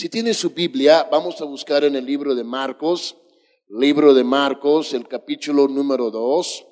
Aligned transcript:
Si 0.00 0.08
tiene 0.08 0.32
su 0.32 0.48
Biblia, 0.48 1.06
vamos 1.10 1.42
a 1.42 1.44
buscar 1.44 1.84
en 1.84 1.94
el 1.94 2.06
libro 2.06 2.34
de 2.34 2.42
Marcos, 2.42 3.18
libro 3.68 4.14
de 4.14 4.24
Marcos, 4.24 4.94
el 4.94 5.06
capítulo 5.06 5.68
número 5.68 6.10
dos. 6.10 6.66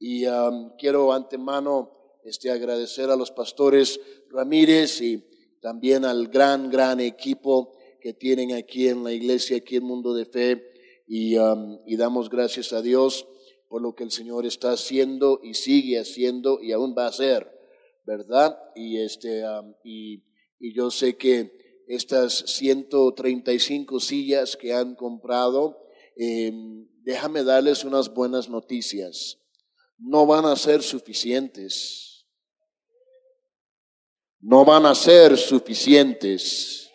Y 0.00 0.26
um, 0.26 0.72
quiero 0.76 1.12
antemano 1.12 2.18
este, 2.24 2.50
agradecer 2.50 3.10
a 3.10 3.14
los 3.14 3.30
pastores 3.30 4.00
Ramírez 4.30 5.00
y 5.00 5.24
también 5.62 6.04
al 6.04 6.26
gran, 6.26 6.68
gran 6.68 6.98
equipo 6.98 7.76
que 8.00 8.12
tienen 8.12 8.52
aquí 8.52 8.88
en 8.88 9.04
la 9.04 9.12
iglesia, 9.12 9.58
aquí 9.58 9.76
en 9.76 9.84
Mundo 9.84 10.12
de 10.12 10.24
Fe. 10.24 10.72
Y, 11.06 11.38
um, 11.38 11.78
y 11.86 11.96
damos 11.96 12.28
gracias 12.28 12.72
a 12.72 12.82
Dios 12.82 13.28
por 13.68 13.82
lo 13.82 13.94
que 13.94 14.02
el 14.02 14.10
Señor 14.10 14.46
está 14.46 14.72
haciendo 14.72 15.38
y 15.44 15.54
sigue 15.54 16.00
haciendo 16.00 16.60
y 16.60 16.72
aún 16.72 16.92
va 16.98 17.04
a 17.04 17.10
hacer, 17.10 17.56
¿verdad? 18.04 18.58
Y, 18.74 18.98
este, 18.98 19.48
um, 19.48 19.74
y, 19.84 20.24
y 20.58 20.74
yo 20.74 20.90
sé 20.90 21.16
que 21.16 21.56
estas 21.88 22.44
135 22.46 23.98
sillas 23.98 24.56
que 24.56 24.74
han 24.74 24.94
comprado, 24.94 25.88
eh, 26.16 26.52
déjame 27.02 27.42
darles 27.42 27.82
unas 27.82 28.12
buenas 28.12 28.50
noticias. 28.50 29.38
No 29.96 30.26
van 30.26 30.44
a 30.44 30.54
ser 30.54 30.82
suficientes. 30.82 32.26
No 34.38 34.66
van 34.66 34.84
a 34.84 34.94
ser 34.94 35.36
suficientes. 35.38 36.90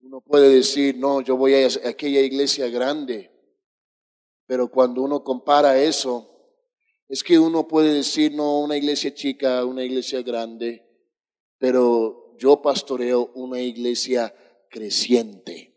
Uno 0.00 0.22
puede 0.22 0.48
decir, 0.48 0.96
no, 0.96 1.20
yo 1.20 1.36
voy 1.36 1.52
a 1.52 1.68
aquella 1.86 2.20
iglesia 2.20 2.68
grande, 2.68 3.30
pero 4.46 4.70
cuando 4.70 5.02
uno 5.02 5.22
compara 5.22 5.78
eso, 5.78 6.27
es 7.08 7.24
que 7.24 7.38
uno 7.38 7.66
puede 7.66 7.94
decir, 7.94 8.34
no, 8.34 8.60
una 8.60 8.76
iglesia 8.76 9.14
chica, 9.14 9.64
una 9.64 9.82
iglesia 9.82 10.22
grande, 10.22 10.86
pero 11.58 12.36
yo 12.36 12.60
pastoreo 12.60 13.32
una 13.34 13.60
iglesia 13.60 14.34
creciente. 14.70 15.74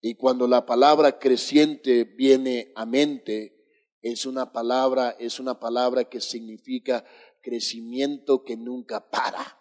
Y 0.00 0.14
cuando 0.14 0.48
la 0.48 0.64
palabra 0.64 1.18
creciente 1.18 2.04
viene 2.04 2.72
a 2.74 2.86
mente, 2.86 3.62
es 4.00 4.24
una 4.24 4.50
palabra, 4.50 5.10
es 5.20 5.38
una 5.38 5.60
palabra 5.60 6.04
que 6.04 6.20
significa 6.20 7.04
crecimiento 7.42 8.42
que 8.44 8.56
nunca 8.56 9.10
para. 9.10 9.60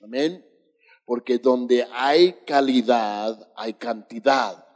Amén. 0.00 0.44
Porque 1.04 1.38
donde 1.38 1.86
hay 1.92 2.32
calidad, 2.46 3.52
hay 3.56 3.74
cantidad. 3.74 4.66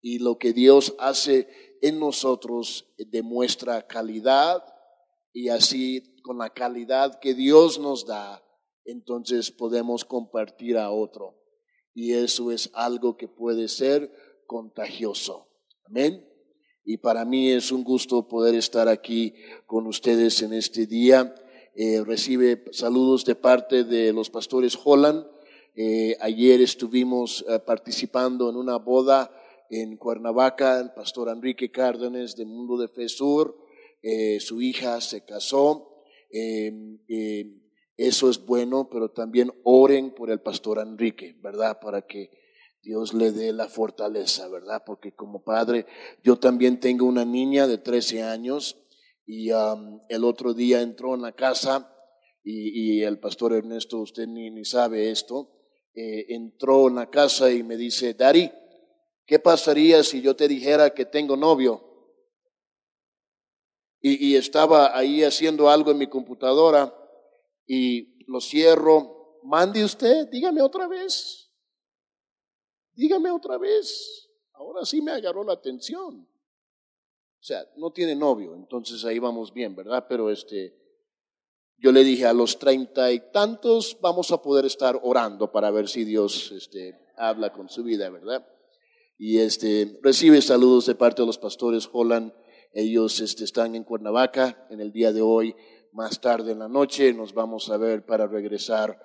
Y 0.00 0.20
lo 0.20 0.38
que 0.38 0.52
Dios 0.52 0.94
hace 0.98 1.71
en 1.82 1.98
nosotros 1.98 2.86
demuestra 2.96 3.86
calidad 3.86 4.64
y 5.32 5.48
así 5.48 6.14
con 6.22 6.38
la 6.38 6.50
calidad 6.50 7.18
que 7.18 7.34
Dios 7.34 7.78
nos 7.78 8.06
da, 8.06 8.42
entonces 8.84 9.50
podemos 9.50 10.04
compartir 10.04 10.78
a 10.78 10.90
otro. 10.90 11.38
Y 11.94 12.12
eso 12.12 12.50
es 12.52 12.70
algo 12.72 13.16
que 13.16 13.28
puede 13.28 13.68
ser 13.68 14.10
contagioso. 14.46 15.48
Amén. 15.84 16.26
Y 16.84 16.96
para 16.98 17.24
mí 17.24 17.50
es 17.50 17.70
un 17.70 17.84
gusto 17.84 18.26
poder 18.28 18.54
estar 18.54 18.88
aquí 18.88 19.34
con 19.66 19.86
ustedes 19.86 20.40
en 20.42 20.52
este 20.52 20.86
día. 20.86 21.34
Eh, 21.74 22.02
recibe 22.04 22.64
saludos 22.72 23.24
de 23.24 23.34
parte 23.34 23.84
de 23.84 24.12
los 24.12 24.30
pastores 24.30 24.78
Holland. 24.82 25.26
Eh, 25.74 26.16
ayer 26.20 26.60
estuvimos 26.60 27.44
eh, 27.48 27.58
participando 27.60 28.50
en 28.50 28.56
una 28.56 28.76
boda 28.76 29.30
en 29.72 29.96
Cuernavaca, 29.96 30.78
el 30.78 30.92
pastor 30.92 31.30
Enrique 31.30 31.70
Cárdenas 31.70 32.36
de 32.36 32.44
Mundo 32.44 32.76
de 32.76 32.88
Fe 32.88 33.08
Sur, 33.08 33.56
su 34.38 34.60
hija 34.60 35.00
se 35.00 35.24
casó. 35.24 36.04
Eso 37.96 38.28
es 38.28 38.44
bueno, 38.44 38.90
pero 38.90 39.10
también 39.10 39.52
oren 39.64 40.14
por 40.14 40.30
el 40.30 40.40
pastor 40.40 40.78
Enrique, 40.78 41.36
¿verdad? 41.40 41.78
Para 41.80 42.02
que 42.02 42.30
Dios 42.82 43.14
le 43.14 43.32
dé 43.32 43.52
la 43.52 43.68
fortaleza, 43.68 44.48
¿verdad? 44.48 44.82
Porque 44.84 45.12
como 45.12 45.42
padre, 45.42 45.86
yo 46.22 46.36
también 46.36 46.80
tengo 46.80 47.06
una 47.06 47.24
niña 47.24 47.66
de 47.66 47.78
13 47.78 48.24
años 48.24 48.76
y 49.24 49.50
el 49.50 50.24
otro 50.24 50.52
día 50.52 50.82
entró 50.82 51.14
en 51.14 51.22
la 51.22 51.32
casa 51.32 51.88
y, 52.44 53.02
el 53.02 53.20
pastor 53.20 53.52
Ernesto, 53.52 54.00
usted 54.00 54.26
ni, 54.26 54.50
ni 54.50 54.64
sabe 54.64 55.10
esto, 55.10 55.52
eh, 55.94 56.26
entró 56.30 56.88
en 56.88 56.96
la 56.96 57.08
casa 57.08 57.52
y 57.52 57.62
me 57.62 57.76
dice, 57.76 58.14
Dari, 58.14 58.50
¿qué 59.26 59.38
pasaría 59.38 60.02
si 60.02 60.22
yo 60.22 60.36
te 60.36 60.48
dijera 60.48 60.94
que 60.94 61.04
tengo 61.04 61.36
novio? 61.36 61.88
y 64.04 64.34
estaba 64.34 64.98
ahí 64.98 65.22
haciendo 65.22 65.70
algo 65.70 65.92
en 65.92 65.98
mi 65.98 66.08
computadora 66.08 66.92
y 67.66 68.24
lo 68.26 68.40
cierro. 68.40 69.40
Mande 69.44 69.84
usted, 69.84 70.28
dígame 70.28 70.62
otra 70.62 70.86
vez. 70.86 71.50
Dígame 72.94 73.30
otra 73.30 73.58
vez. 73.58 74.28
Ahora 74.52 74.84
sí 74.84 75.00
me 75.00 75.12
agarró 75.12 75.44
la 75.44 75.54
atención. 75.54 76.28
O 77.40 77.44
sea, 77.44 77.66
no 77.76 77.90
tiene 77.92 78.14
novio, 78.14 78.54
entonces 78.54 79.04
ahí 79.04 79.18
vamos 79.18 79.52
bien, 79.52 79.74
¿verdad? 79.74 80.06
Pero 80.08 80.30
este, 80.30 80.78
yo 81.76 81.90
le 81.90 82.04
dije 82.04 82.24
a 82.24 82.32
los 82.32 82.58
treinta 82.58 83.10
y 83.10 83.18
tantos 83.32 83.98
vamos 84.00 84.30
a 84.30 84.40
poder 84.40 84.64
estar 84.64 85.00
orando 85.02 85.50
para 85.50 85.72
ver 85.72 85.88
si 85.88 86.04
Dios 86.04 86.52
este, 86.52 86.96
habla 87.16 87.52
con 87.52 87.68
su 87.68 87.82
vida, 87.82 88.08
¿verdad? 88.10 88.46
Y 89.24 89.38
este, 89.38 90.00
recibe 90.02 90.42
saludos 90.42 90.86
de 90.86 90.96
parte 90.96 91.22
de 91.22 91.26
los 91.26 91.38
pastores 91.38 91.88
Holland. 91.92 92.32
Ellos 92.74 93.20
este, 93.20 93.44
están 93.44 93.76
en 93.76 93.84
Cuernavaca 93.84 94.66
en 94.68 94.80
el 94.80 94.90
día 94.90 95.12
de 95.12 95.22
hoy 95.22 95.54
más 95.92 96.20
tarde 96.20 96.50
en 96.50 96.58
la 96.58 96.66
noche 96.66 97.14
nos 97.14 97.32
vamos 97.32 97.70
a 97.70 97.76
ver 97.76 98.04
para 98.04 98.26
regresar 98.26 99.00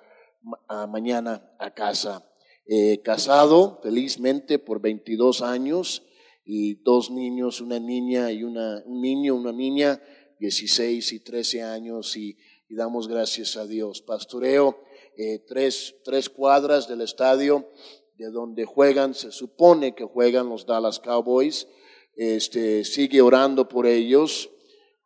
mañana 0.88 1.54
a 1.60 1.72
casa. 1.72 2.28
Eh, 2.66 3.00
casado 3.00 3.78
felizmente 3.80 4.58
por 4.58 4.80
22 4.80 5.40
años 5.40 6.02
y 6.44 6.82
dos 6.82 7.12
niños, 7.12 7.60
una 7.60 7.78
niña 7.78 8.32
y 8.32 8.42
una, 8.42 8.82
un 8.86 9.00
niño, 9.00 9.36
una 9.36 9.52
niña, 9.52 10.02
16 10.40 11.12
y 11.12 11.20
13 11.20 11.62
años 11.62 12.16
y, 12.16 12.36
damos 12.70 13.06
gracias 13.06 13.56
a 13.56 13.68
Dios. 13.68 14.02
Pastoreo 14.02 14.80
eh, 15.16 15.44
tres, 15.46 15.94
tres 16.02 16.28
cuadras 16.28 16.88
del 16.88 17.02
estadio 17.02 17.70
de 18.18 18.30
donde 18.30 18.66
juegan, 18.66 19.14
se 19.14 19.32
supone 19.32 19.94
que 19.94 20.04
juegan 20.04 20.50
los 20.50 20.66
Dallas 20.66 21.00
Cowboys. 21.00 21.66
Este, 22.14 22.84
sigue 22.84 23.22
orando 23.22 23.68
por 23.68 23.86
ellos 23.86 24.50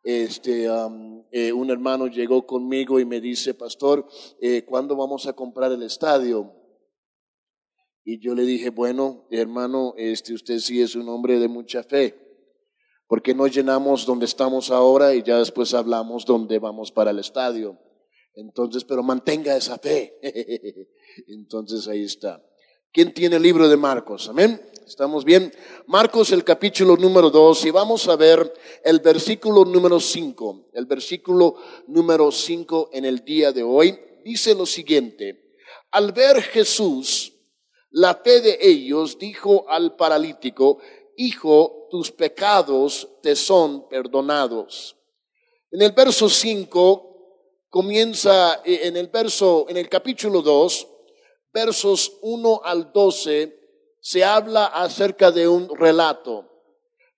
este, 0.03 0.67
eh, 1.31 1.53
un 1.53 1.69
hermano 1.71 2.07
llegó 2.07 2.45
conmigo 2.45 2.99
y 2.99 3.05
me 3.05 3.21
dice, 3.21 3.53
pastor, 3.53 4.05
eh, 4.41 4.63
¿cuándo 4.65 4.97
vamos 4.97 5.27
a 5.27 5.33
comprar 5.33 5.71
el 5.71 5.81
estadio? 5.81 6.53
Y 8.03 8.19
yo 8.19 8.35
le 8.35 8.43
dije, 8.43 8.69
bueno, 8.69 9.25
hermano, 9.31 9.93
este, 9.97 10.33
usted 10.33 10.59
sí 10.59 10.81
es 10.81 10.95
un 10.95 11.07
hombre 11.07 11.39
de 11.39 11.47
mucha 11.47 11.83
fe, 11.83 12.19
porque 13.07 13.33
no 13.33 13.47
llenamos 13.47 14.05
donde 14.05 14.25
estamos 14.25 14.71
ahora 14.71 15.15
y 15.15 15.23
ya 15.23 15.37
después 15.37 15.73
hablamos 15.73 16.25
donde 16.25 16.59
vamos 16.59 16.91
para 16.91 17.11
el 17.11 17.19
estadio. 17.19 17.79
Entonces, 18.35 18.83
pero 18.83 19.03
mantenga 19.03 19.55
esa 19.55 19.77
fe. 19.77 20.19
Entonces 21.27 21.87
ahí 21.87 22.03
está. 22.03 22.43
¿Quién 22.93 23.11
tiene 23.11 23.37
el 23.37 23.41
libro 23.41 23.67
de 23.67 23.75
Marcos? 23.75 24.29
Amén. 24.29 24.61
¿Estamos 24.85 25.25
bien? 25.25 25.51
Marcos 25.87 26.31
el 26.31 26.43
capítulo 26.43 26.95
número 26.95 27.31
2 27.31 27.65
y 27.65 27.71
vamos 27.71 28.07
a 28.07 28.15
ver 28.15 28.53
el 28.83 28.99
versículo 28.99 29.65
número 29.65 29.99
5. 29.99 30.69
El 30.73 30.85
versículo 30.85 31.55
número 31.87 32.31
5 32.31 32.91
en 32.93 33.05
el 33.05 33.25
día 33.25 33.51
de 33.51 33.63
hoy 33.63 33.99
dice 34.23 34.53
lo 34.53 34.67
siguiente. 34.67 35.55
Al 35.89 36.11
ver 36.11 36.39
Jesús 36.43 37.33
la 37.89 38.13
fe 38.13 38.41
de 38.41 38.59
ellos, 38.61 39.17
dijo 39.17 39.65
al 39.67 39.95
paralítico, 39.95 40.77
Hijo, 41.17 41.87
tus 41.89 42.11
pecados 42.11 43.09
te 43.23 43.35
son 43.35 43.89
perdonados. 43.89 44.97
En 45.71 45.81
el 45.81 45.93
verso 45.93 46.29
5 46.29 47.65
comienza, 47.69 48.61
eh, 48.63 48.81
en 48.83 48.97
el 48.97 49.07
verso, 49.07 49.65
en 49.67 49.77
el 49.77 49.89
capítulo 49.89 50.43
2, 50.43 50.87
versos 51.53 52.17
1 52.21 52.61
al 52.63 52.91
12, 52.91 53.59
se 54.01 54.23
habla 54.23 54.65
acerca 54.65 55.31
de 55.31 55.47
un 55.47 55.69
relato. 55.77 56.49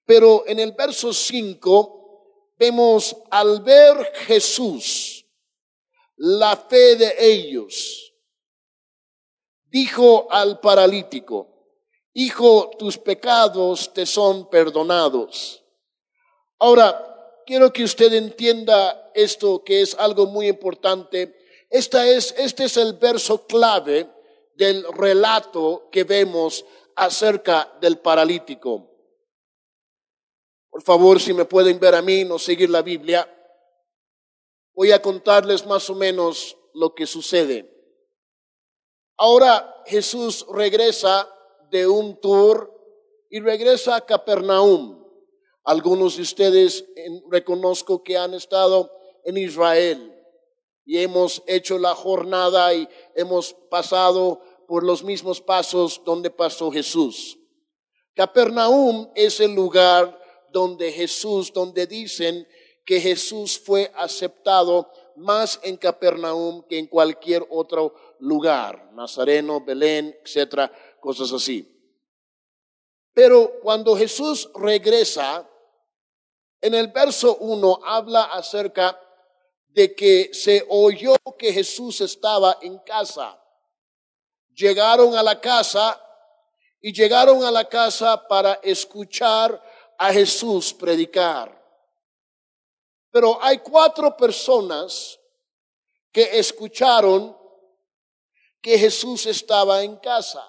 Pero 0.06 0.44
en 0.46 0.60
el 0.60 0.74
verso 0.74 1.14
5 1.14 2.54
vemos 2.58 3.16
al 3.32 3.62
ver 3.62 4.14
Jesús 4.28 5.26
la 6.18 6.56
fe 6.56 6.96
de 6.96 7.16
ellos. 7.20 8.14
Dijo 9.66 10.28
al 10.30 10.60
paralítico, 10.60 11.52
Hijo, 12.18 12.72
tus 12.80 12.98
pecados 12.98 13.94
te 13.94 14.06
son 14.06 14.50
perdonados. 14.50 15.62
Ahora, 16.60 17.44
quiero 17.46 17.74
que 17.74 17.84
usted 17.84 18.14
entienda 18.14 19.12
esto 19.14 19.66
que 19.66 19.82
es 19.82 19.96
algo 19.96 20.26
muy 20.26 20.48
importante. 20.48 21.36
Esta 21.70 22.08
es, 22.08 22.34
este 22.38 22.66
es 22.66 22.78
el 22.78 22.94
verso 22.94 23.46
clave 23.46 24.15
del 24.56 24.86
relato 24.94 25.90
que 25.92 26.04
vemos 26.04 26.66
acerca 26.96 27.72
del 27.82 28.00
paralítico. 28.00 28.92
Por 30.70 30.82
favor, 30.82 31.20
si 31.20 31.34
me 31.34 31.46
pueden 31.46 31.80
ver 31.80 31.96
a 31.96 32.02
mí, 32.02 32.24
no 32.24 32.40
seguir 32.40 32.70
la 32.70 32.82
Biblia, 32.82 33.30
voy 34.74 34.92
a 34.92 35.02
contarles 35.02 35.66
más 35.66 35.90
o 35.90 35.96
menos 35.96 36.58
lo 36.74 36.94
que 36.94 37.06
sucede. 37.06 37.72
Ahora 39.18 39.84
Jesús 39.86 40.46
regresa 40.52 41.30
de 41.72 41.88
un 41.88 42.20
tour 42.20 42.72
y 43.30 43.40
regresa 43.40 43.96
a 43.96 44.06
Capernaum. 44.06 45.04
Algunos 45.64 46.18
de 46.18 46.24
ustedes 46.24 46.86
reconozco 47.30 48.04
que 48.04 48.18
han 48.18 48.34
estado 48.34 48.92
en 49.24 49.38
Israel 49.38 50.12
y 50.86 51.00
hemos 51.00 51.42
hecho 51.48 51.80
la 51.80 51.96
jornada 51.96 52.74
y 52.74 52.88
hemos 53.16 53.54
pasado 53.70 54.42
por 54.68 54.84
los 54.84 55.04
mismos 55.04 55.42
pasos 55.42 56.02
donde 56.06 56.30
pasó 56.30 56.72
Jesús. 56.72 57.38
Capernaum 58.14 59.10
es 59.16 59.40
el 59.40 59.54
lugar 59.54 60.20
donde 60.52 60.92
Jesús, 60.92 61.52
donde 61.52 61.86
dicen 61.86 62.48
que 62.86 63.02
Jesús 63.02 63.60
fue 63.60 63.92
aceptado 63.96 64.90
más 65.16 65.60
en 65.64 65.78
Capernaum 65.78 66.64
que 66.68 66.78
en 66.78 66.88
cualquier 66.88 67.46
otro 67.50 67.94
lugar, 68.20 68.92
Nazareno, 68.94 69.62
Belén, 69.62 70.16
etcétera, 70.24 70.72
cosas 71.00 71.32
así. 71.32 71.72
Pero 73.14 73.60
cuando 73.62 73.96
Jesús 73.96 74.50
regresa, 74.56 75.50
en 76.62 76.74
el 76.74 76.88
verso 76.88 77.38
1 77.38 77.80
habla 77.84 78.24
acerca 78.24 79.00
de 79.68 79.94
que 79.94 80.30
se 80.34 80.66
oyó 80.70 81.16
que 81.38 81.52
Jesús 81.52 82.02
estaba 82.02 82.58
en 82.62 82.78
casa. 82.80 83.40
Llegaron 84.56 85.16
a 85.16 85.24
la 85.24 85.40
casa 85.40 86.02
y 86.82 86.94
llegaron 86.94 87.44
a 87.44 87.52
la 87.52 87.68
casa 87.68 88.28
para 88.28 88.54
escuchar 88.64 89.62
a 89.98 90.14
Jesús 90.14 90.74
predicar. 90.74 91.56
Pero 93.12 93.42
hay 93.42 93.60
cuatro 93.60 94.16
personas 94.16 95.20
que 96.12 96.40
escucharon 96.40 97.38
que 98.62 98.78
Jesús 98.78 99.26
estaba 99.26 99.84
en 99.84 99.98
casa. 99.98 100.44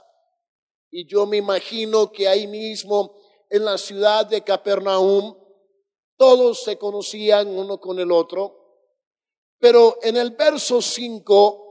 Y 0.91 1.07
yo 1.07 1.27
me 1.27 1.39
imagino 1.39 2.11
que 2.11 2.29
ahí 2.29 2.47
mismo 2.47 3.15
en 3.51 3.65
la 3.65 3.79
ciudad 3.79 4.27
de 4.27 4.43
Capernaum 4.43 5.37
todos 6.17 6.63
se 6.63 6.79
conocían 6.79 7.49
uno 7.49 7.81
con 7.81 7.99
el 7.99 8.11
otro. 8.13 8.85
Pero 9.59 9.99
en 10.03 10.17
el 10.17 10.31
verso 10.31 10.81
5, 10.81 11.66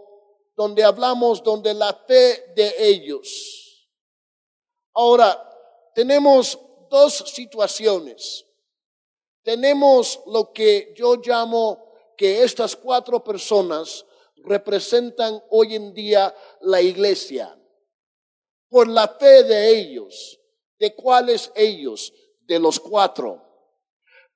donde 0.56 0.84
hablamos, 0.84 1.44
donde 1.44 1.74
la 1.74 1.94
fe 2.07 2.54
de 2.56 2.74
ellos. 2.80 3.90
Ahora, 4.94 5.42
tenemos 5.94 6.57
dos 6.90 7.13
situaciones. 7.34 8.46
Tenemos 9.44 10.22
lo 10.28 10.52
que 10.52 10.94
yo 10.96 11.16
llamo 11.18 11.86
que 12.18 12.44
estas 12.44 12.75
cuatro 12.75 13.24
personas 13.24 14.06
representan 14.38 15.44
hoy 15.50 15.75
en 15.75 15.94
día 15.94 16.34
la 16.62 16.81
iglesia. 16.81 17.58
Por 18.69 18.88
la 18.88 19.08
fe 19.08 19.44
de 19.44 19.69
ellos. 19.69 20.40
¿De 20.80 20.94
cuáles 20.96 21.51
ellos? 21.56 22.13
De 22.42 22.60
los 22.60 22.80
cuatro. 22.80 23.42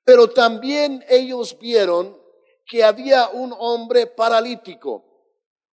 Pero 0.04 0.30
también 0.30 1.04
ellos 1.10 1.58
vieron 1.58 2.20
que 2.66 2.84
había 2.84 3.30
un 3.30 3.54
hombre 3.58 4.08
paralítico. 4.08 5.09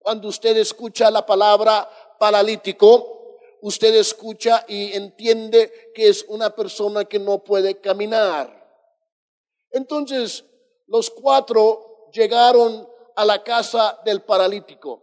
Cuando 0.02 0.28
usted 0.28 0.56
escucha 0.56 1.10
la 1.10 1.24
palabra 1.24 1.88
paralítico, 2.18 3.38
usted 3.62 3.94
escucha 3.94 4.64
y 4.66 4.92
entiende 4.94 5.92
que 5.94 6.08
es 6.08 6.24
una 6.28 6.50
persona 6.50 7.04
que 7.04 7.18
no 7.18 7.38
puede 7.44 7.80
caminar. 7.80 8.62
Entonces, 9.70 10.44
los 10.86 11.08
cuatro 11.08 12.08
llegaron 12.12 12.88
a 13.14 13.24
la 13.24 13.42
casa 13.42 14.00
del 14.04 14.22
paralítico, 14.22 15.02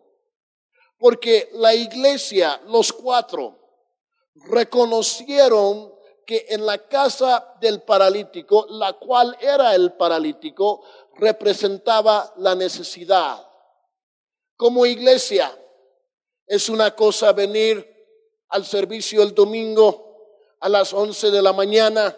porque 0.97 1.49
la 1.53 1.73
iglesia, 1.73 2.61
los 2.67 2.91
cuatro, 2.91 3.57
reconocieron 4.35 5.93
que 6.25 6.45
en 6.49 6.65
la 6.65 6.77
casa 6.77 7.55
del 7.59 7.81
paralítico, 7.81 8.67
la 8.69 8.93
cual 8.93 9.35
era 9.41 9.73
el 9.73 9.93
paralítico, 9.93 10.83
representaba 11.15 12.33
la 12.37 12.53
necesidad. 12.53 13.48
Como 14.59 14.85
iglesia, 14.85 15.57
es 16.45 16.67
una 16.67 16.93
cosa 16.93 17.31
venir 17.31 17.95
al 18.49 18.65
servicio 18.65 19.23
el 19.23 19.33
domingo 19.33 20.35
a 20.59 20.67
las 20.67 20.91
once 20.91 21.31
de 21.31 21.41
la 21.41 21.53
mañana, 21.53 22.13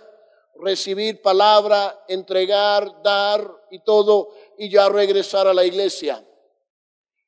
recibir 0.56 1.22
palabra, 1.22 2.04
entregar, 2.08 3.04
dar 3.04 3.48
y 3.70 3.84
todo, 3.84 4.34
y 4.58 4.72
ya 4.72 4.90
regresar 4.90 5.48
a 5.48 5.54
la 5.54 5.64
iglesia. 5.64 6.28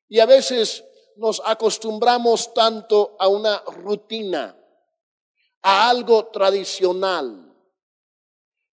Y 0.08 0.18
a 0.18 0.26
veces 0.26 0.82
nos 1.14 1.40
acostumbramos 1.44 2.52
tanto 2.52 3.14
a 3.20 3.28
una 3.28 3.62
rutina 3.68 4.58
a 5.62 5.90
algo 5.90 6.26
tradicional, 6.26 7.54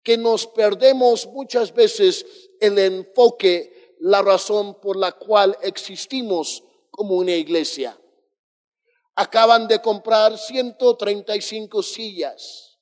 que 0.05 0.17
nos 0.17 0.47
perdemos 0.47 1.27
muchas 1.27 1.75
veces 1.75 2.25
el 2.61 2.79
enfoque, 2.79 3.78
la 4.01 4.23
razón 4.23 4.81
por 4.81 4.97
la 4.97 5.13
cual 5.13 5.57
existimos 5.63 6.63
como 6.91 7.17
una 7.17 7.33
iglesia. 7.33 7.99
Acaban 9.15 9.67
de 9.67 9.81
comprar 9.81 10.39
135 10.39 11.83
sillas. 11.83 12.79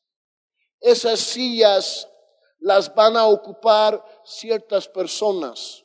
Esas 0.81 1.21
sillas 1.21 2.09
las 2.59 2.95
van 2.95 3.17
a 3.17 3.27
ocupar 3.27 4.05
ciertas 4.25 4.89
personas, 4.89 5.85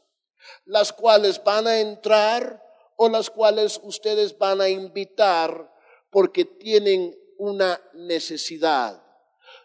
las 0.66 0.92
cuales 0.92 1.42
van 1.44 1.68
a 1.68 1.80
entrar 1.80 2.62
o 2.98 3.10
las 3.10 3.30
cuales 3.30 3.80
ustedes 3.84 4.38
van 4.38 4.62
a 4.62 4.70
invitar 4.70 5.72
porque 6.10 6.46
tienen 6.46 7.18
una 7.38 7.82
necesidad. 7.94 9.02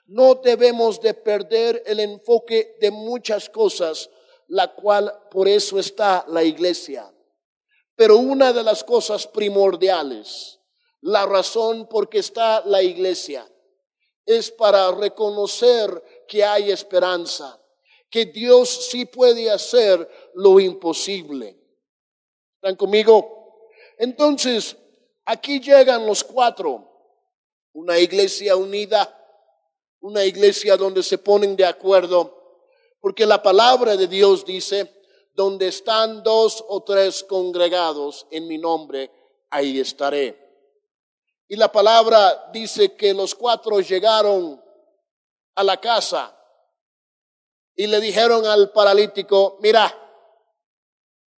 No 0.06 0.36
debemos 0.36 1.00
de 1.00 1.14
perder 1.14 1.82
el 1.84 2.00
enfoque 2.00 2.76
de 2.80 2.90
muchas 2.90 3.50
cosas, 3.50 4.08
la 4.48 4.74
cual 4.74 5.12
por 5.30 5.48
eso 5.48 5.78
está 5.78 6.24
la 6.28 6.42
iglesia. 6.42 7.12
Pero 7.94 8.18
una 8.18 8.52
de 8.52 8.62
las 8.62 8.84
cosas 8.84 9.26
primordiales, 9.26 10.60
la 11.00 11.26
razón 11.26 11.88
por 11.88 12.08
que 12.08 12.18
está 12.18 12.62
la 12.66 12.82
iglesia, 12.82 13.50
es 14.24 14.50
para 14.50 14.90
reconocer 14.92 16.24
que 16.26 16.44
hay 16.44 16.70
esperanza, 16.70 17.60
que 18.10 18.26
Dios 18.26 18.88
sí 18.90 19.06
puede 19.06 19.50
hacer 19.50 20.08
lo 20.34 20.58
imposible. 20.60 21.56
¿Están 22.56 22.76
conmigo? 22.76 23.68
Entonces, 23.98 24.76
aquí 25.24 25.60
llegan 25.60 26.06
los 26.06 26.24
cuatro 26.24 26.92
una 27.76 27.98
iglesia 27.98 28.56
unida, 28.56 29.12
una 30.00 30.24
iglesia 30.24 30.78
donde 30.78 31.02
se 31.02 31.18
ponen 31.18 31.54
de 31.56 31.66
acuerdo, 31.66 32.35
porque 33.06 33.24
la 33.24 33.40
palabra 33.40 33.96
de 33.96 34.08
Dios 34.08 34.44
dice, 34.44 35.04
donde 35.32 35.68
están 35.68 36.24
dos 36.24 36.64
o 36.66 36.82
tres 36.82 37.22
congregados 37.22 38.26
en 38.32 38.48
mi 38.48 38.58
nombre, 38.58 39.12
ahí 39.48 39.78
estaré. 39.78 40.36
Y 41.46 41.54
la 41.54 41.70
palabra 41.70 42.50
dice 42.52 42.96
que 42.96 43.14
los 43.14 43.32
cuatro 43.36 43.78
llegaron 43.78 44.60
a 45.54 45.62
la 45.62 45.76
casa 45.76 46.36
y 47.76 47.86
le 47.86 48.00
dijeron 48.00 48.44
al 48.44 48.72
paralítico, 48.72 49.56
mira, 49.60 49.96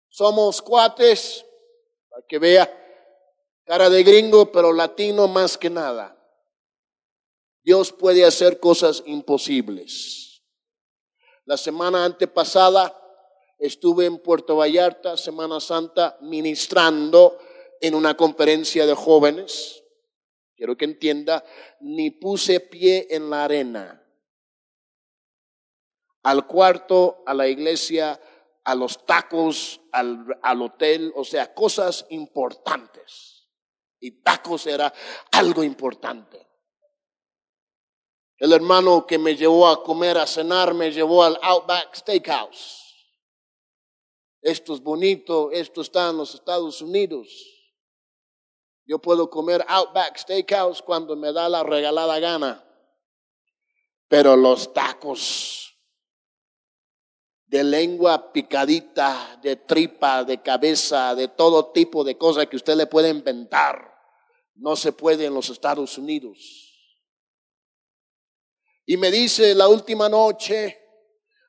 somos 0.09 0.63
cuates, 0.63 1.45
para 2.09 2.23
que 2.29 2.39
vea, 2.39 2.71
cara 3.65 3.91
de 3.91 4.05
gringo, 4.05 4.53
pero 4.53 4.73
latino 4.73 5.27
más 5.27 5.59
que 5.59 5.69
nada. 5.69 6.17
Dios 7.65 7.91
puede 7.91 8.25
hacer 8.25 8.61
cosas 8.61 9.03
imposibles. 9.05 10.26
La 11.47 11.57
semana 11.57 12.05
antepasada 12.05 12.93
estuve 13.59 14.05
en 14.07 14.19
Puerto 14.19 14.57
Vallarta, 14.57 15.17
Semana 15.17 15.61
Santa, 15.61 16.19
ministrando 16.21 17.39
en 17.81 17.95
una 17.95 18.17
conferencia 18.17 18.85
de 18.85 18.95
jóvenes. 18.95 19.85
Quiero 20.57 20.77
que 20.77 20.87
entienda, 20.87 21.45
ni 21.79 22.11
puse 22.11 22.59
pie 22.59 23.07
en 23.11 23.31
la 23.31 23.45
arena. 23.45 24.03
Al 26.25 26.49
cuarto, 26.49 27.23
a 27.27 27.33
la 27.33 27.47
iglesia, 27.47 28.21
a 28.65 28.75
los 28.75 29.07
tacos, 29.07 29.81
al, 29.93 30.27
al 30.43 30.63
hotel, 30.63 31.13
o 31.15 31.23
sea, 31.23 31.55
cosas 31.55 32.07
importantes. 32.11 33.49
Y 34.01 34.23
tacos 34.23 34.67
era 34.67 34.93
algo 35.31 35.63
importante. 35.63 36.46
El 38.39 38.53
hermano 38.53 39.07
que 39.07 39.19
me 39.19 39.35
llevó 39.35 39.67
a 39.67 39.83
comer, 39.83 40.19
a 40.19 40.27
cenar, 40.27 40.75
me 40.75 40.91
llevó 40.91 41.23
al 41.23 41.39
Outback 41.43 41.95
Steakhouse. 41.95 42.83
Esto 44.43 44.75
es 44.75 44.81
bonito, 44.81 45.51
esto 45.51 45.81
está 45.81 46.11
en 46.11 46.19
los 46.19 46.35
Estados 46.35 46.83
Unidos. 46.83 47.29
Yo 48.85 48.99
puedo 48.99 49.31
comer 49.31 49.65
Outback 49.67 50.19
Steakhouse 50.19 50.83
cuando 50.83 51.17
me 51.17 51.33
da 51.33 51.49
la 51.49 51.65
regalada 51.65 52.19
gana. 52.21 52.63
Pero 54.09 54.37
los 54.37 54.73
tacos 54.73 55.75
de 57.47 57.65
lengua 57.65 58.33
picadita, 58.33 59.39
de 59.43 59.57
tripa, 59.57 60.25
de 60.25 60.43
cabeza, 60.43 61.15
de 61.15 61.29
todo 61.29 61.71
tipo 61.73 62.05
de 62.05 62.19
cosas 62.19 62.47
que 62.47 62.57
usted 62.57 62.77
le 62.77 62.87
puede 62.87 63.09
inventar, 63.09 63.97
no 64.55 64.77
se 64.77 64.93
puede 64.93 65.25
en 65.25 65.35
los 65.35 65.49
Estados 65.49 65.97
Unidos. 65.97 66.66
Y 68.87 68.97
me 68.97 69.11
dice 69.11 69.55
la 69.55 69.69
última 69.69 70.09
noche, 70.09 70.79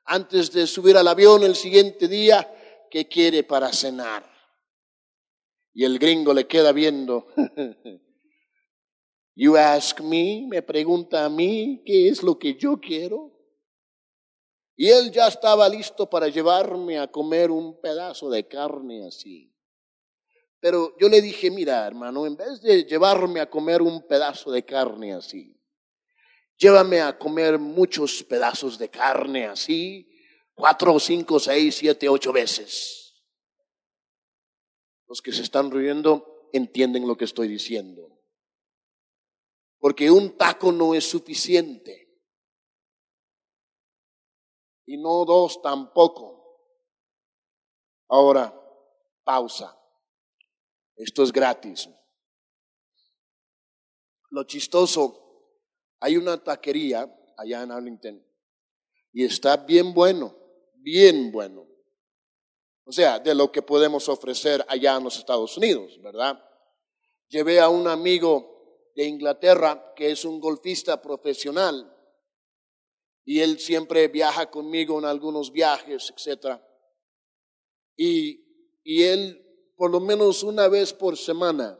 antes 0.04 0.50
de 0.50 0.66
subir 0.66 0.96
al 0.96 1.06
avión 1.06 1.44
el 1.44 1.54
siguiente 1.54 2.08
día, 2.08 2.52
que 2.90 3.06
quiere 3.06 3.44
para 3.44 3.72
cenar. 3.72 4.28
Y 5.72 5.84
el 5.84 5.98
gringo 5.98 6.34
le 6.34 6.46
queda 6.46 6.72
viendo. 6.72 7.28
You 9.40 9.56
ask 9.56 10.00
me, 10.00 10.48
me 10.50 10.62
pregunta 10.62 11.24
a 11.24 11.28
mí 11.28 11.80
qué 11.86 12.08
es 12.08 12.24
lo 12.24 12.36
que 12.40 12.56
yo 12.56 12.80
quiero. 12.80 13.32
Y 14.74 14.88
él 14.88 15.12
ya 15.12 15.28
estaba 15.28 15.68
listo 15.68 16.10
para 16.10 16.26
llevarme 16.26 16.98
a 16.98 17.06
comer 17.06 17.52
un 17.52 17.80
pedazo 17.80 18.30
de 18.30 18.48
carne 18.48 19.06
así. 19.06 19.54
Pero 20.58 20.92
yo 20.98 21.08
le 21.08 21.22
dije, 21.22 21.52
mira 21.52 21.86
hermano, 21.86 22.26
en 22.26 22.36
vez 22.36 22.60
de 22.62 22.82
llevarme 22.82 23.38
a 23.38 23.48
comer 23.48 23.80
un 23.80 24.02
pedazo 24.08 24.50
de 24.50 24.64
carne 24.64 25.14
así, 25.14 25.57
llévame 26.58 27.00
a 27.00 27.16
comer 27.16 27.58
muchos 27.58 28.22
pedazos 28.24 28.78
de 28.78 28.90
carne 28.90 29.46
así, 29.46 30.06
cuatro, 30.54 30.98
cinco, 30.98 31.38
seis, 31.38 31.76
siete, 31.76 32.08
ocho 32.08 32.32
veces. 32.32 33.24
Los 35.06 35.22
que 35.22 35.32
se 35.32 35.42
están 35.42 35.70
riendo 35.70 36.50
entienden 36.52 37.06
lo 37.06 37.16
que 37.16 37.24
estoy 37.24 37.48
diciendo. 37.48 38.20
Porque 39.78 40.10
un 40.10 40.36
taco 40.36 40.72
no 40.72 40.94
es 40.94 41.08
suficiente. 41.08 42.06
Y 44.84 44.96
no 44.96 45.24
dos 45.24 45.62
tampoco. 45.62 46.38
Ahora, 48.08 48.54
pausa. 49.22 49.78
Esto 50.96 51.22
es 51.22 51.30
gratis. 51.30 51.88
Lo 54.30 54.42
chistoso, 54.44 55.27
hay 56.00 56.16
una 56.16 56.42
taquería 56.42 57.12
allá 57.36 57.62
en 57.62 57.72
Arlington 57.72 58.24
y 59.12 59.24
está 59.24 59.56
bien 59.56 59.92
bueno, 59.94 60.36
bien 60.76 61.32
bueno. 61.32 61.66
O 62.84 62.92
sea, 62.92 63.18
de 63.18 63.34
lo 63.34 63.52
que 63.52 63.62
podemos 63.62 64.08
ofrecer 64.08 64.64
allá 64.68 64.96
en 64.96 65.04
los 65.04 65.18
Estados 65.18 65.56
Unidos, 65.56 66.00
¿verdad? 66.00 66.42
Llevé 67.28 67.60
a 67.60 67.68
un 67.68 67.86
amigo 67.86 68.90
de 68.94 69.04
Inglaterra, 69.04 69.92
que 69.94 70.10
es 70.10 70.24
un 70.24 70.40
golfista 70.40 71.00
profesional, 71.02 71.94
y 73.24 73.40
él 73.40 73.58
siempre 73.58 74.08
viaja 74.08 74.50
conmigo 74.50 74.98
en 74.98 75.04
algunos 75.04 75.52
viajes, 75.52 76.14
etc. 76.16 76.60
Y, 77.94 78.80
y 78.82 79.02
él, 79.02 79.72
por 79.76 79.90
lo 79.90 80.00
menos 80.00 80.42
una 80.42 80.66
vez 80.68 80.94
por 80.94 81.18
semana, 81.18 81.78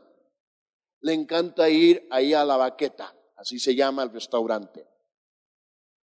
le 1.01 1.13
encanta 1.13 1.69
ir 1.69 2.07
ahí 2.11 2.33
a 2.33 2.45
la 2.45 2.55
baqueta, 2.55 3.18
así 3.39 3.59
se 3.59 3.75
llama 3.75 4.03
el 4.03 4.11
restaurante. 4.11 4.85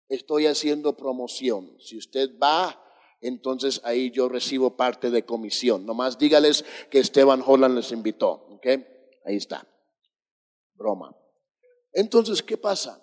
Estoy 0.09 0.47
haciendo 0.47 0.97
promoción. 0.97 1.77
Si 1.81 1.97
usted 1.97 2.39
va, 2.39 2.83
entonces 3.21 3.81
ahí 3.85 4.11
yo 4.11 4.29
recibo 4.29 4.77
parte 4.77 5.11
de 5.11 5.25
comisión. 5.25 5.87
Nomás 5.87 6.19
dígales 6.19 6.65
que 6.91 6.99
Esteban 6.99 7.43
Holland 7.45 7.77
les 7.77 7.93
invitó. 7.93 8.47
¿Ok? 8.51 8.67
Ahí 9.25 9.37
está 9.37 9.67
broma. 10.77 11.17
Entonces, 11.93 12.43
¿qué 12.43 12.57
pasa? 12.57 13.03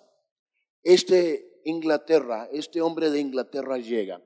Este 0.82 1.60
Inglaterra, 1.64 2.48
este 2.52 2.80
hombre 2.80 3.10
de 3.10 3.20
Inglaterra 3.20 3.78
llega 3.78 4.22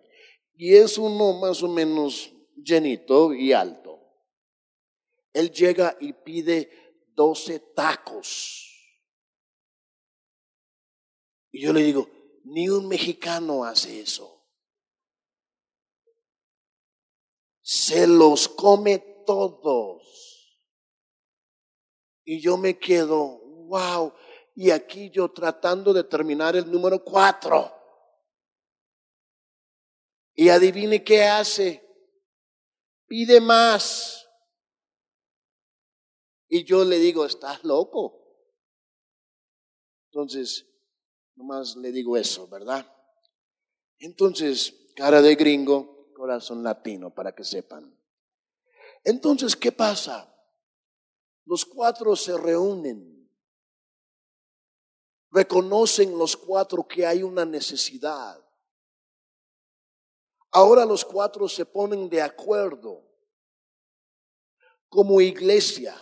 y 0.54 0.74
es 0.74 0.98
uno 0.98 1.34
más 1.34 1.62
o 1.62 1.68
menos 1.68 2.32
llenito 2.56 3.32
y 3.32 3.52
alto. 3.52 4.00
Él 5.32 5.50
llega 5.50 5.96
y 6.00 6.12
pide 6.12 6.70
12 7.14 7.60
tacos. 7.74 8.64
Y 11.58 11.62
yo 11.62 11.72
le 11.72 11.82
digo, 11.82 12.08
ni 12.44 12.68
un 12.68 12.86
mexicano 12.86 13.64
hace 13.64 14.00
eso. 14.00 14.46
Se 17.60 18.06
los 18.06 18.48
come 18.48 19.24
todos. 19.26 20.56
Y 22.24 22.40
yo 22.40 22.56
me 22.58 22.78
quedo, 22.78 23.40
wow. 23.66 24.14
Y 24.54 24.70
aquí 24.70 25.10
yo 25.10 25.32
tratando 25.32 25.92
de 25.92 26.04
terminar 26.04 26.54
el 26.54 26.70
número 26.70 27.02
cuatro. 27.02 27.74
Y 30.36 30.50
adivine 30.50 31.02
qué 31.02 31.24
hace. 31.24 31.84
Pide 33.08 33.40
más. 33.40 34.28
Y 36.46 36.62
yo 36.62 36.84
le 36.84 37.00
digo, 37.00 37.26
estás 37.26 37.64
loco. 37.64 38.16
Entonces, 40.12 40.67
nomás 41.38 41.76
le 41.76 41.92
digo 41.92 42.16
eso, 42.16 42.49
¿verdad? 42.49 42.85
Entonces, 44.00 44.75
cara 44.97 45.23
de 45.23 45.37
gringo, 45.37 46.12
corazón 46.12 46.64
latino, 46.64 47.14
para 47.14 47.33
que 47.33 47.45
sepan. 47.45 47.97
Entonces, 49.04 49.54
¿qué 49.54 49.71
pasa? 49.71 50.35
Los 51.45 51.64
cuatro 51.64 52.16
se 52.16 52.37
reúnen. 52.37 53.30
Reconocen 55.30 56.18
los 56.18 56.37
cuatro 56.37 56.87
que 56.88 57.07
hay 57.07 57.23
una 57.23 57.45
necesidad. 57.45 58.45
Ahora 60.50 60.85
los 60.85 61.04
cuatro 61.04 61.49
se 61.49 61.64
ponen 61.64 62.09
de 62.09 62.21
acuerdo 62.21 63.07
como 64.88 65.21
iglesia 65.21 65.95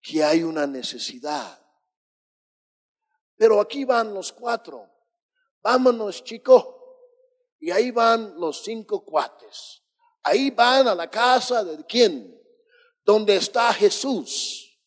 que 0.00 0.22
hay 0.22 0.44
una 0.44 0.66
necesidad. 0.66 1.63
Pero 3.36 3.60
aquí 3.60 3.84
van 3.84 4.12
los 4.14 4.32
cuatro. 4.32 4.88
Vámonos, 5.62 6.22
chicos. 6.22 6.66
Y 7.60 7.70
ahí 7.70 7.90
van 7.90 8.38
los 8.38 8.62
cinco 8.62 9.04
cuates. 9.04 9.82
Ahí 10.22 10.50
van 10.50 10.88
a 10.88 10.94
la 10.94 11.10
casa 11.10 11.64
de 11.64 11.84
quién? 11.84 12.34
donde 13.04 13.36
está 13.36 13.72
Jesús. 13.72 14.78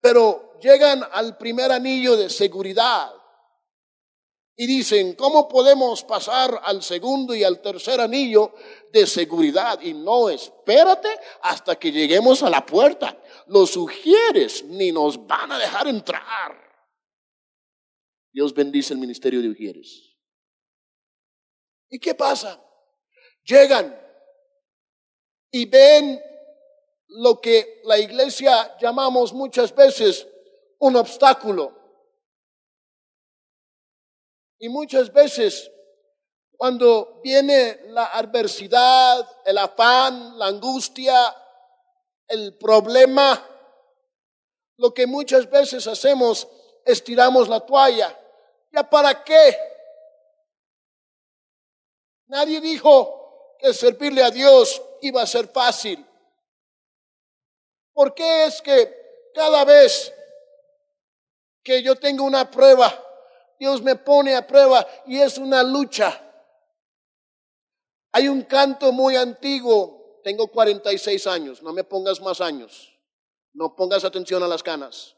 Pero 0.00 0.58
llegan 0.60 1.02
al 1.12 1.36
primer 1.36 1.72
anillo 1.72 2.16
de 2.16 2.28
seguridad 2.28 3.12
y 4.54 4.66
dicen, 4.66 5.14
¿cómo 5.14 5.48
podemos 5.48 6.04
pasar 6.04 6.60
al 6.62 6.82
segundo 6.82 7.34
y 7.34 7.42
al 7.42 7.60
tercer 7.60 8.00
anillo 8.00 8.52
de 8.92 9.06
seguridad? 9.06 9.80
Y 9.80 9.94
no, 9.94 10.28
espérate 10.28 11.08
hasta 11.42 11.76
que 11.76 11.90
lleguemos 11.90 12.42
a 12.42 12.50
la 12.50 12.64
puerta. 12.66 13.16
Los 13.46 13.70
sugieres 13.70 14.64
ni 14.64 14.92
nos 14.92 15.26
van 15.26 15.52
a 15.52 15.58
dejar 15.58 15.88
entrar. 15.88 16.71
Dios 18.32 18.54
bendice 18.54 18.94
el 18.94 18.98
ministerio 18.98 19.42
de 19.42 19.50
Ujieres. 19.50 20.16
¿Y 21.90 21.98
qué 21.98 22.14
pasa? 22.14 22.62
Llegan 23.44 23.98
y 25.50 25.66
ven 25.66 26.22
lo 27.08 27.40
que 27.40 27.82
la 27.84 27.98
iglesia 27.98 28.76
llamamos 28.78 29.32
muchas 29.32 29.74
veces 29.74 30.26
un 30.78 30.96
obstáculo. 30.96 31.78
Y 34.58 34.68
muchas 34.68 35.12
veces 35.12 35.70
cuando 36.56 37.20
viene 37.22 37.80
la 37.88 38.06
adversidad, 38.06 39.28
el 39.44 39.58
afán, 39.58 40.38
la 40.38 40.46
angustia, 40.46 41.34
el 42.28 42.56
problema, 42.56 43.44
lo 44.76 44.94
que 44.94 45.06
muchas 45.06 45.50
veces 45.50 45.86
hacemos 45.86 46.48
es 46.84 47.02
tiramos 47.02 47.48
la 47.48 47.60
toalla. 47.60 48.18
¿Ya 48.72 48.88
para 48.88 49.22
qué? 49.22 49.56
Nadie 52.26 52.60
dijo 52.60 53.56
que 53.58 53.74
servirle 53.74 54.22
a 54.22 54.30
Dios 54.30 54.80
iba 55.02 55.20
a 55.20 55.26
ser 55.26 55.48
fácil. 55.48 56.04
¿Por 57.92 58.14
qué 58.14 58.46
es 58.46 58.62
que 58.62 59.30
cada 59.34 59.64
vez 59.64 60.12
que 61.62 61.82
yo 61.82 61.96
tengo 61.96 62.24
una 62.24 62.50
prueba, 62.50 62.92
Dios 63.58 63.82
me 63.82 63.96
pone 63.96 64.34
a 64.34 64.46
prueba 64.46 64.86
y 65.06 65.20
es 65.20 65.36
una 65.36 65.62
lucha? 65.62 66.20
Hay 68.12 68.28
un 68.28 68.42
canto 68.42 68.92
muy 68.92 69.16
antiguo, 69.16 70.20
tengo 70.24 70.48
46 70.48 71.26
años, 71.26 71.62
no 71.62 71.72
me 71.72 71.84
pongas 71.84 72.20
más 72.20 72.40
años, 72.40 72.98
no 73.52 73.76
pongas 73.76 74.04
atención 74.04 74.42
a 74.42 74.48
las 74.48 74.62
canas. 74.62 75.16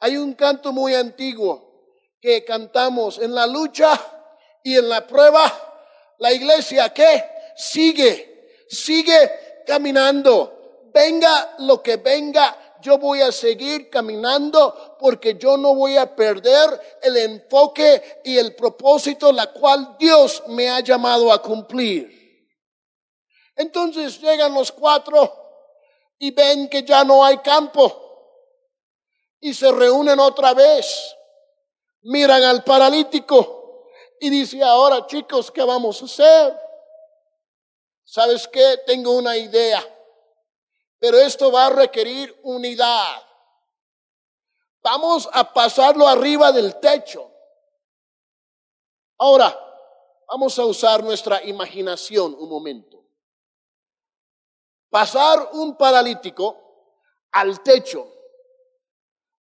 Hay 0.00 0.16
un 0.16 0.34
canto 0.34 0.72
muy 0.72 0.94
antiguo 0.94 1.66
que 2.20 2.44
cantamos 2.44 3.18
en 3.18 3.34
la 3.34 3.46
lucha 3.46 3.98
y 4.62 4.76
en 4.76 4.88
la 4.88 5.06
prueba, 5.06 5.52
la 6.18 6.32
iglesia 6.32 6.92
que 6.92 7.24
sigue, 7.56 8.64
sigue 8.68 9.62
caminando. 9.66 10.82
Venga 10.92 11.56
lo 11.60 11.82
que 11.82 11.96
venga, 11.96 12.76
yo 12.82 12.98
voy 12.98 13.20
a 13.20 13.32
seguir 13.32 13.90
caminando 13.90 14.96
porque 14.98 15.36
yo 15.36 15.56
no 15.56 15.74
voy 15.74 15.96
a 15.96 16.14
perder 16.14 16.98
el 17.02 17.16
enfoque 17.16 18.20
y 18.24 18.36
el 18.36 18.54
propósito 18.54 19.32
la 19.32 19.52
cual 19.52 19.96
Dios 19.98 20.42
me 20.48 20.68
ha 20.68 20.80
llamado 20.80 21.32
a 21.32 21.40
cumplir. 21.40 22.16
Entonces 23.56 24.20
llegan 24.20 24.52
los 24.52 24.72
cuatro 24.72 25.32
y 26.18 26.30
ven 26.30 26.68
que 26.68 26.82
ya 26.82 27.04
no 27.04 27.24
hay 27.24 27.38
campo 27.38 28.05
y 29.40 29.54
se 29.54 29.70
reúnen 29.72 30.18
otra 30.20 30.54
vez. 30.54 31.14
Miran 32.02 32.42
al 32.44 32.64
paralítico 32.64 33.86
y 34.20 34.30
dice, 34.30 34.62
ahora 34.62 35.06
chicos, 35.06 35.50
¿qué 35.50 35.62
vamos 35.62 36.00
a 36.02 36.04
hacer? 36.04 36.60
¿Sabes 38.04 38.46
qué? 38.48 38.78
Tengo 38.86 39.12
una 39.12 39.36
idea. 39.36 39.84
Pero 40.98 41.18
esto 41.18 41.50
va 41.50 41.66
a 41.66 41.70
requerir 41.70 42.38
unidad. 42.44 43.22
Vamos 44.82 45.28
a 45.32 45.52
pasarlo 45.52 46.06
arriba 46.06 46.52
del 46.52 46.78
techo. 46.78 47.30
Ahora, 49.18 49.58
vamos 50.28 50.58
a 50.58 50.64
usar 50.64 51.02
nuestra 51.02 51.42
imaginación 51.44 52.34
un 52.38 52.48
momento. 52.48 53.04
Pasar 54.88 55.50
un 55.52 55.76
paralítico 55.76 56.56
al 57.32 57.60
techo 57.62 58.15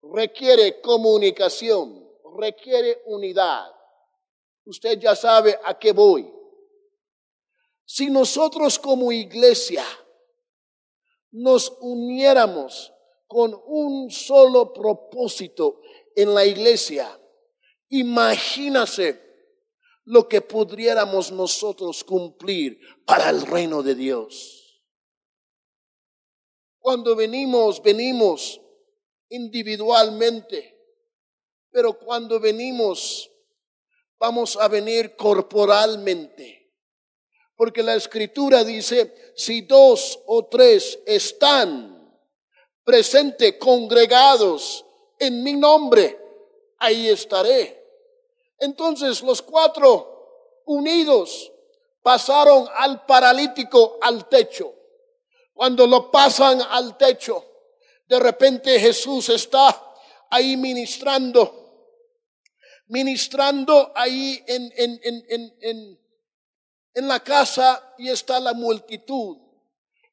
requiere 0.03 0.81
comunicación, 0.81 2.09
requiere 2.39 3.03
unidad. 3.07 3.71
Usted 4.65 4.99
ya 4.99 5.15
sabe 5.15 5.59
a 5.65 5.79
qué 5.79 5.93
voy. 5.93 6.33
Si 7.85 8.11
nosotros 8.11 8.79
como 8.79 9.13
iglesia 9.13 9.85
nos 11.31 11.77
uniéramos 11.81 12.93
con 13.27 13.61
un 13.67 14.11
solo 14.11 14.73
propósito 14.73 15.81
en 16.15 16.35
la 16.35 16.45
iglesia, 16.45 17.19
imagínase 17.89 19.21
lo 20.05 20.29
que 20.29 20.41
pudiéramos 20.41 21.33
nosotros 21.33 22.05
cumplir 22.05 22.79
para 23.05 23.31
el 23.31 23.43
reino 23.43 23.83
de 23.83 23.95
Dios. 23.95 24.83
Cuando 26.79 27.15
venimos, 27.15 27.81
venimos 27.83 28.62
individualmente, 29.33 30.79
pero 31.71 31.99
cuando 31.99 32.39
venimos, 32.39 33.31
vamos 34.19 34.57
a 34.57 34.69
venir 34.69 35.17
corporalmente. 35.17 36.71
Porque 37.57 37.83
la 37.83 37.95
escritura 37.95 38.65
dice, 38.65 39.33
si 39.37 39.63
dos 39.63 40.21
o 40.27 40.47
tres 40.47 40.99
están 41.07 41.93
presentes, 42.85 43.57
congregados 43.59 44.85
en 45.19 45.43
mi 45.43 45.55
nombre, 45.55 46.19
ahí 46.79 47.09
estaré. 47.09 47.83
Entonces 48.59 49.23
los 49.23 49.43
cuatro 49.43 50.61
unidos 50.67 51.53
pasaron 52.03 52.69
al 52.77 53.07
paralítico 53.07 53.99
al 54.01 54.29
techo. 54.29 54.75
Cuando 55.55 55.87
lo 55.87 56.11
pasan 56.11 56.61
al 56.61 56.97
techo, 56.97 57.52
de 58.07 58.21
repente 58.21 58.79
Jesús 58.79 59.29
está 59.29 59.81
ahí 60.31 60.57
ministrando, 60.57 61.87
ministrando 62.87 63.93
ahí 63.95 64.43
en, 64.47 64.73
en, 64.77 65.01
en, 65.03 65.57
en 65.61 66.03
en 66.95 67.09
la 67.09 67.21
casa 67.21 67.95
y 67.99 68.09
está 68.09 68.39
la 68.41 68.53
multitud. 68.53 69.39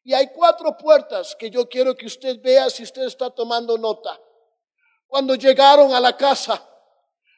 Y 0.04 0.14
hay 0.14 0.28
cuatro 0.34 0.76
puertas 0.78 1.36
que 1.36 1.50
yo 1.50 1.68
quiero 1.68 1.96
que 1.96 2.06
usted 2.06 2.42
vea 2.42 2.70
si 2.70 2.84
usted 2.84 3.04
está 3.04 3.30
tomando 3.30 3.78
nota. 3.78 4.20
Cuando 5.08 5.36
llegaron 5.36 5.94
a 5.94 6.00
la 6.00 6.16
casa 6.16 6.66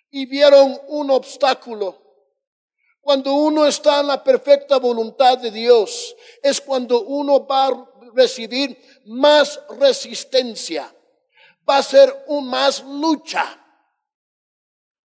y 0.09 0.25
vieron 0.25 0.79
un 0.87 1.09
obstáculo, 1.09 1.99
cuando 3.01 3.33
uno 3.33 3.65
está 3.65 4.01
en 4.01 4.07
la 4.07 4.23
perfecta 4.23 4.77
voluntad 4.77 5.39
de 5.39 5.49
Dios, 5.49 6.15
es 6.43 6.61
cuando 6.61 7.01
uno 7.01 7.45
va 7.47 7.90
recibir 8.13 9.01
más 9.05 9.59
resistencia, 9.79 10.93
va 11.69 11.77
a 11.77 11.83
ser 11.83 12.25
un 12.27 12.47
más 12.47 12.83
lucha. 12.83 13.57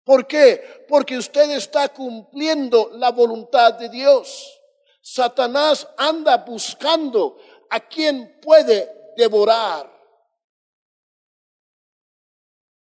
¿Por 0.04 0.28
qué? 0.28 0.86
Porque 0.88 1.18
usted 1.18 1.50
está 1.52 1.90
cumpliendo 1.90 2.92
la 2.94 3.12
voluntad 3.12 3.74
de 3.74 3.90
Dios. 3.90 4.62
Satanás 5.02 5.88
anda 5.98 6.38
buscando 6.38 7.38
a 7.70 7.80
quien 7.80 8.40
puede 8.42 9.14
devorar. 9.18 9.92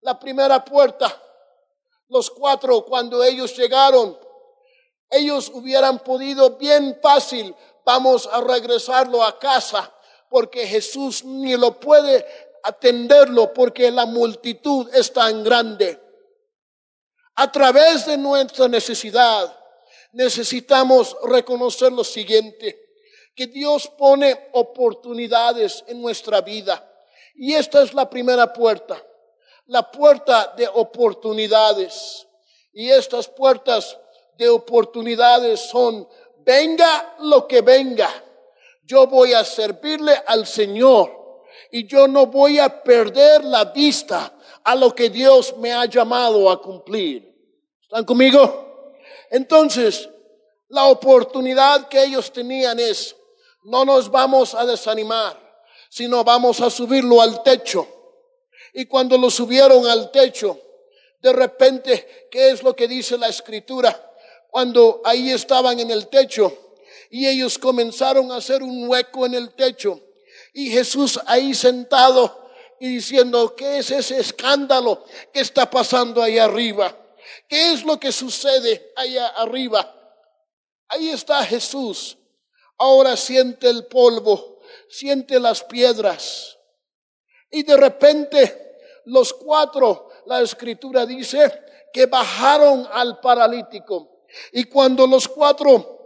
La 0.01 0.17
primera 0.17 0.63
puerta, 0.63 1.21
los 2.07 2.29
cuatro, 2.29 2.85
cuando 2.85 3.21
ellos 3.21 3.55
llegaron, 3.57 4.17
ellos 5.09 5.49
hubieran 5.53 5.99
podido 5.99 6.57
bien 6.57 6.99
fácil, 7.01 7.53
vamos 7.85 8.27
a 8.31 8.41
regresarlo 8.41 9.23
a 9.23 9.37
casa, 9.37 9.93
porque 10.29 10.67
Jesús 10.67 11.23
ni 11.23 11.57
lo 11.57 11.79
puede 11.79 12.25
atenderlo, 12.63 13.53
porque 13.53 13.91
la 13.91 14.05
multitud 14.05 14.89
es 14.93 15.11
tan 15.11 15.43
grande. 15.43 15.99
A 17.35 17.51
través 17.51 18.05
de 18.05 18.17
nuestra 18.17 18.67
necesidad, 18.67 19.57
necesitamos 20.11 21.15
reconocer 21.23 21.91
lo 21.91 22.03
siguiente, 22.03 22.79
que 23.35 23.47
Dios 23.47 23.87
pone 23.97 24.49
oportunidades 24.53 25.83
en 25.87 26.01
nuestra 26.01 26.41
vida. 26.41 26.85
Y 27.35 27.53
esta 27.53 27.81
es 27.81 27.93
la 27.93 28.09
primera 28.09 28.51
puerta, 28.51 29.01
la 29.67 29.89
puerta 29.89 30.53
de 30.57 30.67
oportunidades. 30.67 32.27
Y 32.73 32.89
estas 32.89 33.27
puertas 33.27 33.97
de 34.37 34.49
oportunidades 34.49 35.61
son, 35.61 36.07
venga 36.39 37.15
lo 37.19 37.47
que 37.47 37.61
venga, 37.61 38.09
yo 38.89 39.05
voy 39.05 39.33
a 39.33 39.45
servirle 39.45 40.19
al 40.25 40.47
Señor 40.47 41.45
y 41.71 41.85
yo 41.85 42.07
no 42.07 42.25
voy 42.25 42.57
a 42.57 42.83
perder 42.83 43.45
la 43.45 43.65
vista 43.65 44.35
a 44.63 44.75
lo 44.75 44.95
que 44.95 45.11
Dios 45.11 45.55
me 45.57 45.71
ha 45.71 45.85
llamado 45.85 46.49
a 46.49 46.59
cumplir. 46.59 47.31
¿Están 47.83 48.03
conmigo? 48.03 48.95
Entonces, 49.29 50.09
la 50.69 50.85
oportunidad 50.85 51.87
que 51.87 52.03
ellos 52.03 52.33
tenían 52.33 52.79
es, 52.79 53.15
no 53.63 53.85
nos 53.85 54.09
vamos 54.09 54.55
a 54.55 54.65
desanimar, 54.65 55.37
sino 55.87 56.23
vamos 56.23 56.59
a 56.59 56.71
subirlo 56.71 57.21
al 57.21 57.43
techo. 57.43 57.87
Y 58.73 58.85
cuando 58.85 59.19
lo 59.19 59.29
subieron 59.29 59.85
al 59.85 60.09
techo, 60.09 60.59
de 61.21 61.31
repente, 61.31 62.27
¿qué 62.31 62.49
es 62.49 62.63
lo 62.63 62.75
que 62.75 62.87
dice 62.87 63.19
la 63.19 63.27
escritura? 63.27 64.15
Cuando 64.49 64.99
ahí 65.05 65.29
estaban 65.29 65.79
en 65.79 65.91
el 65.91 66.07
techo 66.07 66.68
y 67.09 67.27
ellos 67.27 67.57
comenzaron 67.57 68.31
a 68.31 68.37
hacer 68.37 68.63
un 68.63 68.87
hueco 68.87 69.25
en 69.25 69.33
el 69.33 69.53
techo 69.53 70.01
y 70.53 70.69
Jesús 70.69 71.19
ahí 71.25 71.53
sentado 71.53 72.49
y 72.79 72.87
diciendo, 72.87 73.55
¿qué 73.55 73.79
es 73.79 73.91
ese 73.91 74.19
escándalo 74.19 75.03
que 75.33 75.41
está 75.41 75.69
pasando 75.69 76.21
ahí 76.21 76.37
arriba? 76.37 76.95
¿Qué 77.47 77.73
es 77.73 77.83
lo 77.83 77.99
que 77.99 78.11
sucede 78.11 78.91
allá 78.95 79.27
arriba? 79.27 79.95
Ahí 80.87 81.09
está 81.09 81.43
Jesús. 81.43 82.17
Ahora 82.77 83.17
siente 83.17 83.69
el 83.69 83.85
polvo, 83.85 84.61
siente 84.89 85.39
las 85.39 85.63
piedras. 85.63 86.57
Y 87.51 87.63
de 87.63 87.75
repente 87.75 88.77
los 89.05 89.33
cuatro, 89.33 90.09
la 90.25 90.41
escritura 90.41 91.05
dice, 91.05 91.51
que 91.91 92.05
bajaron 92.05 92.87
al 92.91 93.19
paralítico. 93.19 94.23
Y 94.53 94.65
cuando 94.65 95.07
los 95.07 95.27
cuatro 95.27 95.98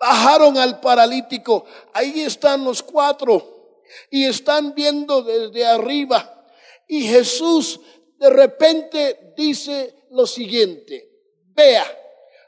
bajaron 0.00 0.56
al 0.56 0.80
paralítico, 0.80 1.66
ahí 1.92 2.22
están 2.22 2.64
los 2.64 2.82
cuatro 2.82 3.84
y 4.10 4.24
están 4.24 4.74
viendo 4.74 5.22
desde 5.22 5.66
arriba. 5.66 6.42
Y 6.88 7.06
Jesús 7.06 7.78
de 8.16 8.30
repente 8.30 9.34
dice 9.36 10.06
lo 10.10 10.26
siguiente. 10.26 11.08
Vea 11.54 11.84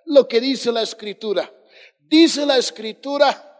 lo 0.06 0.26
que 0.26 0.40
dice 0.40 0.72
la 0.72 0.82
escritura. 0.82 1.52
Dice 1.98 2.46
la 2.46 2.56
escritura 2.56 3.50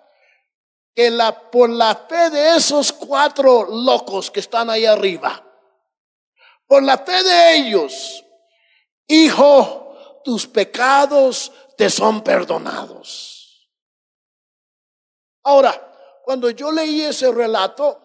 que 0.94 1.10
la, 1.10 1.50
por 1.50 1.68
la 1.68 1.94
fe 1.94 2.30
de 2.30 2.56
esos 2.56 2.92
cuatro 2.92 3.66
locos 3.66 4.30
que 4.30 4.40
están 4.40 4.68
ahí 4.68 4.84
arriba, 4.84 5.42
por 6.66 6.82
la 6.82 6.98
fe 6.98 7.22
de 7.22 7.56
ellos, 7.56 8.24
hijo, 9.06 10.20
tus 10.22 10.46
pecados 10.46 11.50
te 11.78 11.88
son 11.88 12.22
perdonados. 12.22 13.31
Ahora, 15.44 16.20
cuando 16.24 16.50
yo 16.50 16.70
leí 16.70 17.02
ese 17.02 17.30
relato, 17.32 18.00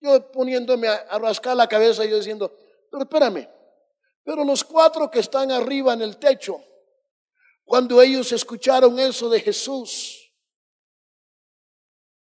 yo 0.00 0.30
poniéndome 0.30 0.88
a, 0.88 1.18
rascar 1.18 1.56
la 1.56 1.68
cabeza, 1.68 2.04
yo 2.04 2.16
diciendo, 2.16 2.52
pero 2.90 3.04
espérame, 3.04 3.48
pero 4.24 4.44
los 4.44 4.64
cuatro 4.64 5.10
que 5.10 5.20
están 5.20 5.50
arriba 5.50 5.92
en 5.92 6.02
el 6.02 6.16
techo, 6.18 6.62
cuando 7.64 8.02
ellos 8.02 8.32
escucharon 8.32 8.98
eso 8.98 9.28
de 9.28 9.40
Jesús, 9.40 10.32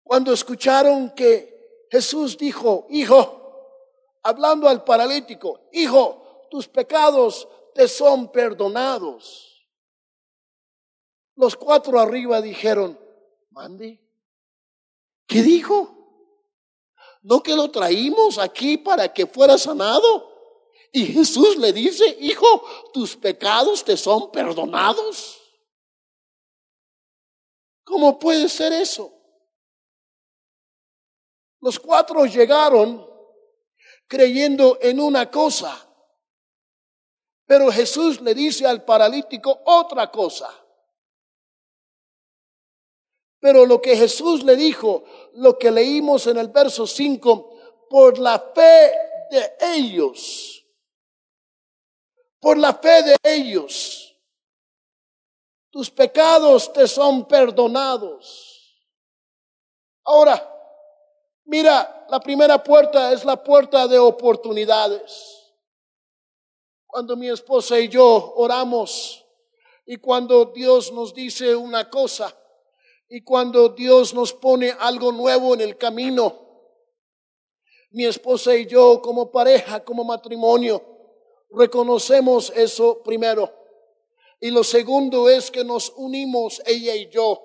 cuando 0.03 0.33
escucharon 0.33 1.11
que 1.11 1.87
Jesús 1.89 2.37
dijo, 2.37 2.87
hijo, 2.89 3.43
hablando 4.23 4.67
al 4.67 4.83
paralítico, 4.83 5.61
hijo, 5.71 6.47
tus 6.49 6.67
pecados 6.67 7.47
te 7.73 7.87
son 7.87 8.31
perdonados. 8.31 9.67
Los 11.35 11.55
cuatro 11.55 11.99
arriba 11.99 12.41
dijeron, 12.41 13.02
mande. 13.53 13.99
¿Qué 15.27 15.41
dijo? 15.41 15.99
¿No 17.21 17.41
que 17.41 17.55
lo 17.55 17.71
traímos 17.71 18.37
aquí 18.37 18.77
para 18.77 19.13
que 19.13 19.25
fuera 19.25 19.57
sanado? 19.57 20.31
Y 20.91 21.05
Jesús 21.05 21.57
le 21.57 21.71
dice, 21.71 22.17
hijo, 22.19 22.63
tus 22.93 23.15
pecados 23.15 23.83
te 23.83 23.95
son 23.95 24.31
perdonados. 24.31 25.39
¿Cómo 27.83 28.19
puede 28.19 28.49
ser 28.49 28.73
eso? 28.73 29.11
Los 31.61 31.79
cuatro 31.79 32.25
llegaron 32.25 33.09
creyendo 34.07 34.77
en 34.81 34.99
una 34.99 35.31
cosa, 35.31 35.89
pero 37.45 37.71
Jesús 37.71 38.19
le 38.21 38.33
dice 38.33 38.67
al 38.67 38.83
paralítico 38.83 39.61
otra 39.65 40.11
cosa. 40.11 40.62
Pero 43.43 43.65
lo 43.65 43.81
que 43.81 43.97
Jesús 43.97 44.41
le 44.45 44.55
dijo, 44.55 45.03
lo 45.33 45.59
que 45.59 45.69
leímos 45.69 46.27
en 46.27 46.37
el 46.37 46.47
verso 46.47 46.87
5, 46.87 47.87
por 47.89 48.17
la 48.17 48.39
fe 48.39 48.93
de 49.29 49.57
ellos, 49.75 50.65
por 52.39 52.57
la 52.57 52.73
fe 52.73 53.03
de 53.03 53.17
ellos, 53.21 54.17
tus 55.69 55.91
pecados 55.91 56.71
te 56.71 56.87
son 56.87 57.27
perdonados. 57.27 58.81
Ahora, 60.05 60.49
mira, 61.43 62.05
la 62.07 62.21
primera 62.21 62.63
puerta 62.63 63.11
es 63.11 63.25
la 63.25 63.43
puerta 63.43 63.89
de 63.89 63.99
oportunidades. 63.99 65.53
Cuando 66.87 67.17
mi 67.17 67.27
esposa 67.27 67.77
y 67.77 67.89
yo 67.89 68.35
oramos 68.37 69.25
y 69.85 69.97
cuando 69.97 70.45
Dios 70.45 70.93
nos 70.93 71.13
dice 71.13 71.53
una 71.53 71.89
cosa, 71.89 72.33
y 73.15 73.21
cuando 73.21 73.69
Dios 73.69 74.11
nos 74.15 74.33
pone 74.33 74.71
algo 74.79 75.11
nuevo 75.11 75.53
en 75.53 75.61
el 75.61 75.77
camino, 75.77 76.35
mi 77.91 78.05
esposa 78.05 78.55
y 78.55 78.65
yo 78.65 79.03
como 79.03 79.29
pareja, 79.29 79.83
como 79.83 80.03
matrimonio, 80.03 80.83
reconocemos 81.51 82.51
eso 82.55 83.03
primero. 83.03 83.53
Y 84.39 84.49
lo 84.49 84.63
segundo 84.63 85.29
es 85.29 85.51
que 85.51 85.63
nos 85.63 85.93
unimos 85.95 86.59
ella 86.65 86.95
y 86.95 87.07
yo 87.11 87.39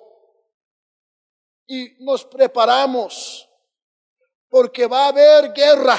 y 1.66 2.02
nos 2.02 2.24
preparamos 2.24 3.46
porque 4.48 4.86
va 4.86 5.04
a 5.04 5.08
haber 5.08 5.52
guerra, 5.52 5.98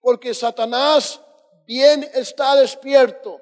porque 0.00 0.32
Satanás 0.32 1.20
bien 1.66 2.08
está 2.14 2.54
despierto, 2.54 3.40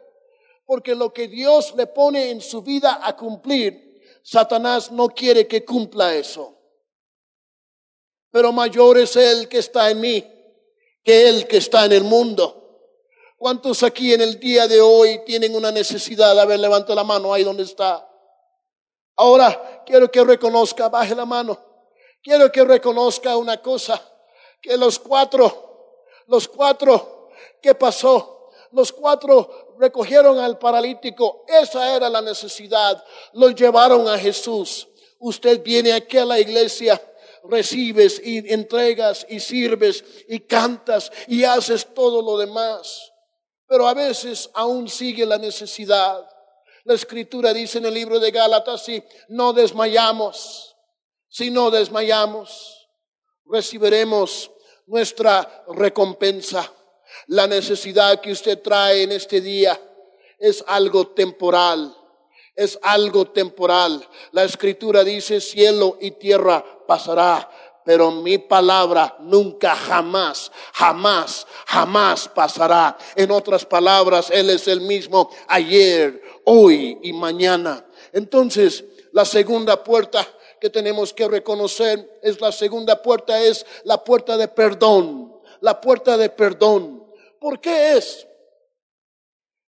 porque 0.64 0.94
lo 0.94 1.12
que 1.12 1.28
Dios 1.28 1.74
le 1.76 1.86
pone 1.86 2.30
en 2.30 2.40
su 2.40 2.62
vida 2.62 2.98
a 3.02 3.14
cumplir 3.14 3.87
Satanás 4.30 4.92
no 4.92 5.08
quiere 5.08 5.48
que 5.48 5.64
cumpla 5.64 6.14
eso. 6.14 6.54
Pero 8.30 8.52
mayor 8.52 8.98
es 8.98 9.16
el 9.16 9.48
que 9.48 9.56
está 9.56 9.90
en 9.90 10.02
mí 10.02 10.22
que 11.02 11.30
el 11.30 11.48
que 11.48 11.56
está 11.56 11.86
en 11.86 11.92
el 11.92 12.04
mundo. 12.04 12.78
¿Cuántos 13.38 13.82
aquí 13.82 14.12
en 14.12 14.20
el 14.20 14.38
día 14.38 14.68
de 14.68 14.82
hoy 14.82 15.22
tienen 15.24 15.54
una 15.54 15.72
necesidad? 15.72 16.38
A 16.38 16.44
ver, 16.44 16.60
levante 16.60 16.94
la 16.94 17.04
mano 17.04 17.32
ahí 17.32 17.42
donde 17.42 17.62
está. 17.62 18.06
Ahora 19.16 19.82
quiero 19.86 20.10
que 20.10 20.22
reconozca, 20.22 20.90
baje 20.90 21.14
la 21.14 21.24
mano. 21.24 21.58
Quiero 22.22 22.52
que 22.52 22.62
reconozca 22.64 23.34
una 23.34 23.62
cosa, 23.62 23.98
que 24.60 24.76
los 24.76 24.98
cuatro, 24.98 26.04
los 26.26 26.46
cuatro, 26.48 27.30
¿qué 27.62 27.74
pasó? 27.74 28.50
Los 28.72 28.92
cuatro 28.92 29.67
recogieron 29.78 30.38
al 30.38 30.58
paralítico, 30.58 31.44
esa 31.46 31.94
era 31.94 32.08
la 32.08 32.20
necesidad, 32.20 33.02
lo 33.32 33.50
llevaron 33.50 34.08
a 34.08 34.18
Jesús. 34.18 34.88
Usted 35.18 35.62
viene 35.62 35.92
aquí 35.92 36.18
a 36.18 36.24
la 36.24 36.38
iglesia, 36.38 37.00
recibes 37.44 38.20
y 38.22 38.52
entregas 38.52 39.26
y 39.28 39.40
sirves 39.40 40.04
y 40.28 40.40
cantas 40.40 41.10
y 41.26 41.44
haces 41.44 41.86
todo 41.94 42.22
lo 42.22 42.38
demás. 42.38 43.12
Pero 43.66 43.86
a 43.86 43.94
veces 43.94 44.50
aún 44.54 44.88
sigue 44.88 45.26
la 45.26 45.38
necesidad. 45.38 46.28
La 46.84 46.94
escritura 46.94 47.52
dice 47.52 47.78
en 47.78 47.86
el 47.86 47.94
libro 47.94 48.18
de 48.18 48.30
Gálatas, 48.30 48.84
si 48.84 49.02
no 49.28 49.52
desmayamos, 49.52 50.76
si 51.28 51.50
no 51.50 51.70
desmayamos, 51.70 52.88
recibiremos 53.44 54.50
nuestra 54.86 55.64
recompensa. 55.68 56.72
La 57.26 57.46
necesidad 57.46 58.20
que 58.20 58.32
usted 58.32 58.60
trae 58.62 59.02
en 59.02 59.12
este 59.12 59.40
día 59.40 59.78
es 60.38 60.64
algo 60.66 61.08
temporal, 61.08 61.94
es 62.54 62.78
algo 62.82 63.26
temporal. 63.26 64.06
La 64.32 64.44
escritura 64.44 65.04
dice 65.04 65.40
cielo 65.40 65.98
y 66.00 66.12
tierra 66.12 66.64
pasará, 66.86 67.50
pero 67.84 68.10
mi 68.10 68.38
palabra 68.38 69.16
nunca, 69.20 69.74
jamás, 69.74 70.52
jamás, 70.74 71.46
jamás 71.66 72.28
pasará. 72.28 72.98
En 73.16 73.30
otras 73.30 73.64
palabras, 73.64 74.30
Él 74.30 74.50
es 74.50 74.68
el 74.68 74.82
mismo 74.82 75.30
ayer, 75.46 76.22
hoy 76.44 76.98
y 77.02 77.12
mañana. 77.12 77.84
Entonces, 78.12 78.84
la 79.12 79.24
segunda 79.24 79.82
puerta 79.82 80.26
que 80.60 80.70
tenemos 80.70 81.12
que 81.14 81.28
reconocer 81.28 82.18
es 82.22 82.40
la 82.40 82.52
segunda 82.52 83.00
puerta, 83.02 83.40
es 83.40 83.64
la 83.84 84.02
puerta 84.04 84.36
de 84.36 84.48
perdón, 84.48 85.32
la 85.60 85.80
puerta 85.80 86.16
de 86.16 86.28
perdón. 86.28 87.07
¿Por 87.40 87.60
qué 87.60 87.96
es 87.96 88.26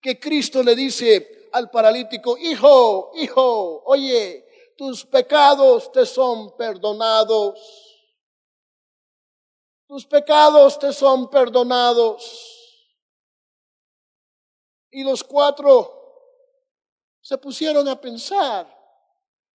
que 0.01 0.19
Cristo 0.19 0.61
le 0.61 0.75
dice 0.75 1.49
al 1.51 1.69
paralítico, 1.71 2.37
hijo, 2.37 3.11
hijo, 3.15 3.83
oye, 3.85 4.45
tus 4.77 5.05
pecados 5.05 5.91
te 5.91 6.05
son 6.05 6.55
perdonados? 6.55 7.59
Tus 9.87 10.05
pecados 10.05 10.77
te 10.79 10.91
son 10.93 11.29
perdonados. 11.29 12.51
Y 14.91 15.03
los 15.03 15.23
cuatro 15.23 15.91
se 17.21 17.37
pusieron 17.37 17.87
a 17.87 17.99
pensar, 17.99 18.67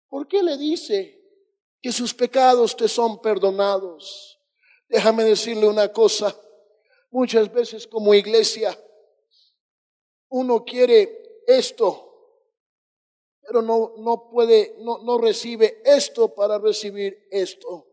¿por 0.08 0.26
qué 0.26 0.42
le 0.42 0.56
dice 0.56 1.18
que 1.80 1.92
sus 1.92 2.12
pecados 2.12 2.76
te 2.76 2.88
son 2.88 3.20
perdonados? 3.20 4.38
Déjame 4.88 5.24
decirle 5.24 5.68
una 5.68 5.92
cosa. 5.92 6.36
Muchas 7.10 7.52
veces 7.52 7.86
como 7.86 8.14
iglesia 8.14 8.76
uno 10.28 10.64
quiere 10.64 11.42
esto, 11.46 12.06
pero 13.42 13.62
no, 13.62 13.94
no 13.98 14.28
puede, 14.30 14.76
no, 14.78 14.98
no 15.02 15.18
recibe 15.18 15.82
esto 15.84 16.32
para 16.32 16.58
recibir 16.58 17.26
esto. 17.30 17.86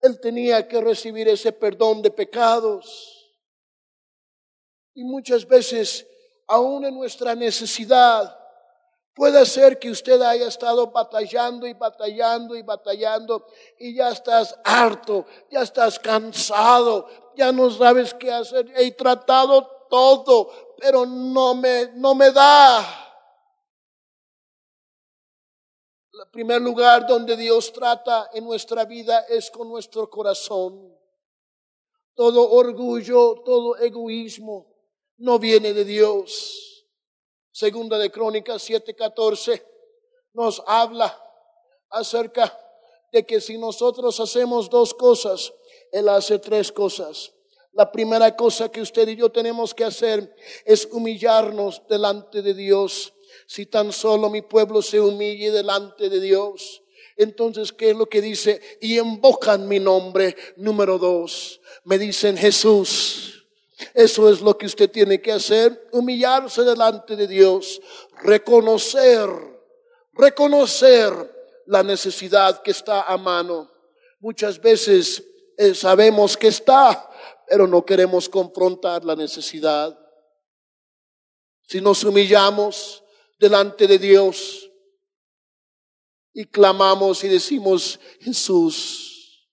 Él 0.00 0.20
tenía 0.20 0.68
que 0.68 0.80
recibir 0.80 1.28
ese 1.28 1.50
perdón 1.50 2.02
de 2.02 2.12
pecados. 2.12 3.36
Y 4.94 5.02
muchas 5.02 5.46
veces, 5.46 6.06
aún 6.46 6.84
en 6.84 6.94
nuestra 6.94 7.34
necesidad, 7.34 8.37
Puede 9.18 9.44
ser 9.46 9.80
que 9.80 9.90
usted 9.90 10.22
haya 10.22 10.46
estado 10.46 10.92
batallando 10.92 11.66
y 11.66 11.72
batallando 11.72 12.54
y 12.54 12.62
batallando 12.62 13.48
y 13.76 13.96
ya 13.96 14.10
estás 14.10 14.56
harto, 14.62 15.26
ya 15.50 15.62
estás 15.62 15.98
cansado, 15.98 17.08
ya 17.34 17.50
no 17.50 17.68
sabes 17.68 18.14
qué 18.14 18.30
hacer. 18.30 18.72
He 18.76 18.92
tratado 18.92 19.86
todo, 19.90 20.76
pero 20.78 21.04
no 21.04 21.56
me, 21.56 21.88
no 21.94 22.14
me 22.14 22.30
da. 22.30 22.78
El 26.12 26.30
primer 26.30 26.62
lugar 26.62 27.04
donde 27.04 27.36
Dios 27.36 27.72
trata 27.72 28.30
en 28.32 28.44
nuestra 28.44 28.84
vida 28.84 29.26
es 29.28 29.50
con 29.50 29.68
nuestro 29.68 30.08
corazón. 30.08 30.96
Todo 32.14 32.48
orgullo, 32.52 33.42
todo 33.44 33.76
egoísmo 33.78 34.72
no 35.16 35.40
viene 35.40 35.72
de 35.72 35.84
Dios. 35.84 36.67
Segunda 37.58 37.98
de 37.98 38.12
Crónicas 38.12 38.62
7:14 38.70 39.60
nos 40.32 40.62
habla 40.64 41.12
acerca 41.90 42.56
de 43.10 43.26
que 43.26 43.40
si 43.40 43.58
nosotros 43.58 44.20
hacemos 44.20 44.70
dos 44.70 44.94
cosas, 44.94 45.52
Él 45.90 46.08
hace 46.08 46.38
tres 46.38 46.70
cosas. 46.70 47.32
La 47.72 47.90
primera 47.90 48.36
cosa 48.36 48.70
que 48.70 48.80
usted 48.80 49.08
y 49.08 49.16
yo 49.16 49.32
tenemos 49.32 49.74
que 49.74 49.82
hacer 49.82 50.36
es 50.64 50.86
humillarnos 50.92 51.82
delante 51.88 52.42
de 52.42 52.54
Dios. 52.54 53.12
Si 53.48 53.66
tan 53.66 53.90
solo 53.90 54.30
mi 54.30 54.42
pueblo 54.42 54.80
se 54.80 55.00
humille 55.00 55.50
delante 55.50 56.08
de 56.08 56.20
Dios. 56.20 56.84
Entonces, 57.16 57.72
¿qué 57.72 57.90
es 57.90 57.96
lo 57.96 58.06
que 58.06 58.22
dice? 58.22 58.60
Y 58.80 59.00
invocan 59.00 59.66
mi 59.66 59.80
nombre. 59.80 60.36
Número 60.58 60.96
dos, 60.96 61.60
me 61.82 61.98
dicen 61.98 62.36
Jesús. 62.36 63.37
Eso 63.94 64.28
es 64.30 64.40
lo 64.40 64.56
que 64.58 64.66
usted 64.66 64.90
tiene 64.90 65.20
que 65.20 65.32
hacer, 65.32 65.88
humillarse 65.92 66.62
delante 66.62 67.14
de 67.16 67.26
Dios, 67.26 67.80
reconocer, 68.22 69.28
reconocer 70.12 71.12
la 71.66 71.82
necesidad 71.82 72.62
que 72.62 72.72
está 72.72 73.02
a 73.02 73.16
mano. 73.16 73.70
Muchas 74.20 74.60
veces 74.60 75.22
eh, 75.56 75.74
sabemos 75.74 76.36
que 76.36 76.48
está, 76.48 77.08
pero 77.46 77.66
no 77.66 77.84
queremos 77.84 78.28
confrontar 78.28 79.04
la 79.04 79.14
necesidad. 79.14 79.96
Si 81.62 81.80
nos 81.80 82.02
humillamos 82.02 83.04
delante 83.38 83.86
de 83.86 83.98
Dios 83.98 84.70
y 86.32 86.46
clamamos 86.46 87.22
y 87.24 87.28
decimos, 87.28 88.00
Jesús, 88.20 89.48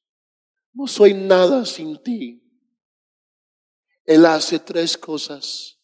no 0.73 0.87
soy 0.87 1.13
nada 1.13 1.65
sin 1.65 2.01
ti. 2.01 2.44
Él 4.05 4.25
hace 4.25 4.59
tres 4.59 4.97
cosas. 4.97 5.79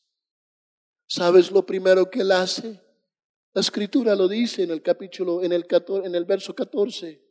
¿Sabes 1.08 1.52
lo 1.52 1.66
primero 1.66 2.10
que 2.10 2.22
Él 2.22 2.32
hace? 2.32 2.80
La 3.54 3.62
escritura 3.62 4.16
lo 4.16 4.28
dice 4.28 4.64
en 4.64 4.72
el 4.72 4.82
capítulo, 4.82 5.44
en 5.44 5.52
el, 5.52 5.66
en 6.04 6.16
el 6.16 6.26
verso 6.26 6.56
14. 6.56 7.22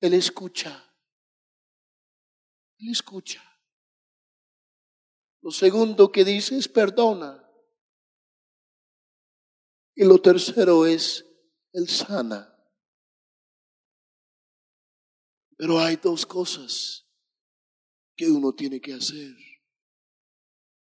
Él 0.00 0.14
escucha. 0.14 0.92
Él 2.78 2.90
escucha. 2.90 3.42
Lo 5.42 5.50
segundo 5.50 6.10
que 6.10 6.24
dice 6.24 6.56
es 6.56 6.68
perdona. 6.68 7.40
Y 9.94 10.04
lo 10.04 10.20
tercero 10.20 10.86
es 10.86 11.24
Él 11.72 11.86
sana. 11.88 12.50
Pero 15.56 15.78
hay 15.78 15.96
dos 15.96 16.26
cosas 16.26 17.06
que 18.16 18.28
uno 18.28 18.52
tiene 18.54 18.80
que 18.80 18.94
hacer 18.94 19.53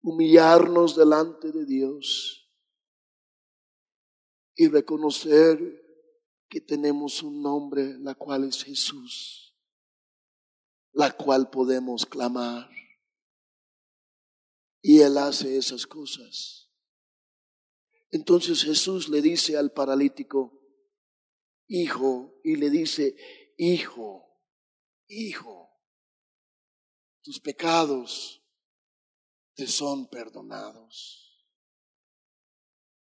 humillarnos 0.03 0.97
delante 0.97 1.53
de 1.53 1.67
Dios 1.67 2.51
y 4.55 4.69
reconocer 4.69 5.59
que 6.49 6.61
tenemos 6.61 7.23
un 7.23 7.43
nombre, 7.43 7.99
la 7.99 8.15
cual 8.15 8.45
es 8.45 8.65
Jesús, 8.65 9.57
la 10.93 11.17
cual 11.17 11.51
podemos 11.51 12.05
clamar. 12.05 12.69
Y 14.83 15.01
Él 15.01 15.19
hace 15.19 15.57
esas 15.57 15.87
cosas. 15.87 16.71
Entonces 18.11 18.65
Jesús 18.65 19.09
le 19.09 19.23
dice 19.23 19.57
al 19.57 19.73
paralítico, 19.73 20.61
hijo, 21.69 22.41
y 22.43 22.57
le 22.57 22.71
dice, 22.71 23.17
hijo, 23.57 24.27
hijo, 25.07 25.71
tus 27.23 27.39
pecados 27.39 28.40
son 29.67 30.09
perdonados. 30.09 31.45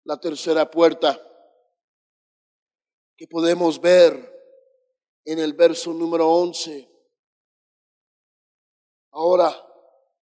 La 0.03 0.19
tercera 0.19 0.69
puerta 0.69 1.21
que 3.15 3.27
podemos 3.27 3.79
ver 3.81 4.39
en 5.25 5.39
el 5.39 5.53
verso 5.53 5.93
número 5.93 6.29
11. 6.29 6.89
Ahora, 9.11 9.53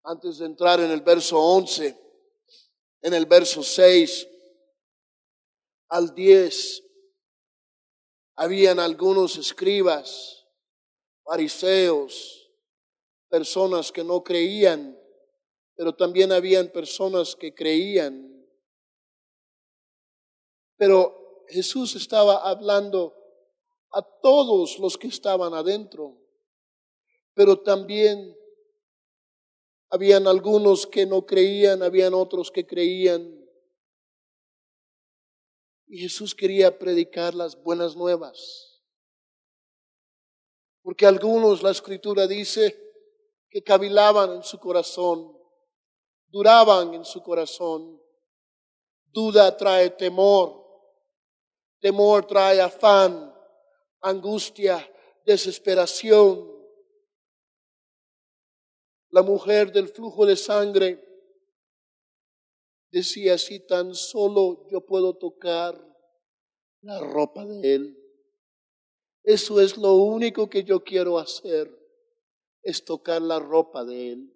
antes 0.03 0.39
de 0.39 0.47
entrar 0.47 0.81
en 0.81 0.91
el 0.91 1.03
verso 1.03 1.39
11, 1.39 1.97
en 3.03 3.15
el 3.15 3.27
verso 3.27 3.63
6 3.63 4.27
al 5.89 6.15
10, 6.15 6.83
habían 8.37 8.79
algunos 8.79 9.37
escribas, 9.37 10.47
fariseos, 11.23 12.51
personas 13.29 13.91
que 13.93 14.05
no 14.05 14.23
creían 14.23 14.96
pero 15.77 15.95
también 15.95 16.33
habían 16.33 16.69
personas 16.69 17.37
que 17.37 17.55
creían. 17.55 18.33
Pero 20.77 21.45
Jesús 21.49 21.95
estaba 21.95 22.49
hablando 22.49 23.15
a 23.93 24.03
todos 24.03 24.79
los 24.79 24.97
que 24.97 25.09
estaban 25.09 25.55
adentro, 25.55 26.19
pero 27.35 27.61
también 27.61 28.37
habían 29.91 30.27
algunos 30.27 30.87
que 30.87 31.07
no 31.07 31.25
creían, 31.25 31.83
habían 31.83 32.15
otros 32.15 32.51
que 32.51 32.67
creían. 32.67 33.47
Y 35.87 35.99
Jesús 35.99 36.35
quería 36.35 36.79
predicar 36.79 37.35
las 37.35 37.63
buenas 37.63 37.95
nuevas. 37.95 38.83
Porque 40.83 41.07
algunos, 41.07 41.63
la 41.63 41.71
escritura 41.71 42.27
dice, 42.27 42.83
que 43.51 43.63
cavilaban 43.63 44.37
en 44.37 44.43
su 44.43 44.59
corazón 44.59 45.36
duraban 46.29 46.95
en 46.95 47.05
su 47.05 47.23
corazón. 47.23 48.01
Duda 49.13 49.57
trae 49.57 49.91
temor, 49.91 50.63
temor 51.81 52.27
trae 52.27 52.61
afán, 52.61 53.35
angustia, 54.01 54.87
desesperación. 55.25 56.53
La 59.09 59.23
mujer 59.23 59.73
del 59.73 59.89
flujo 59.89 60.27
de 60.27 60.37
sangre 60.37 61.03
decía, 62.91 63.39
si 63.39 63.61
tan 63.61 63.95
solo 63.95 64.67
yo 64.69 64.85
puedo 64.85 65.17
tocar 65.17 65.83
la 66.83 67.01
ropa 67.01 67.47
de 67.47 67.75
él. 67.75 68.03
Eso 69.23 69.61
es 69.61 69.77
lo 69.77 69.95
único 69.95 70.49
que 70.49 70.63
yo 70.63 70.85
quiero 70.85 71.19
hacer, 71.19 71.71
es 72.63 72.85
tocar 72.85 73.23
la 73.23 73.39
ropa 73.39 73.85
de 73.85 74.13
él 74.13 74.36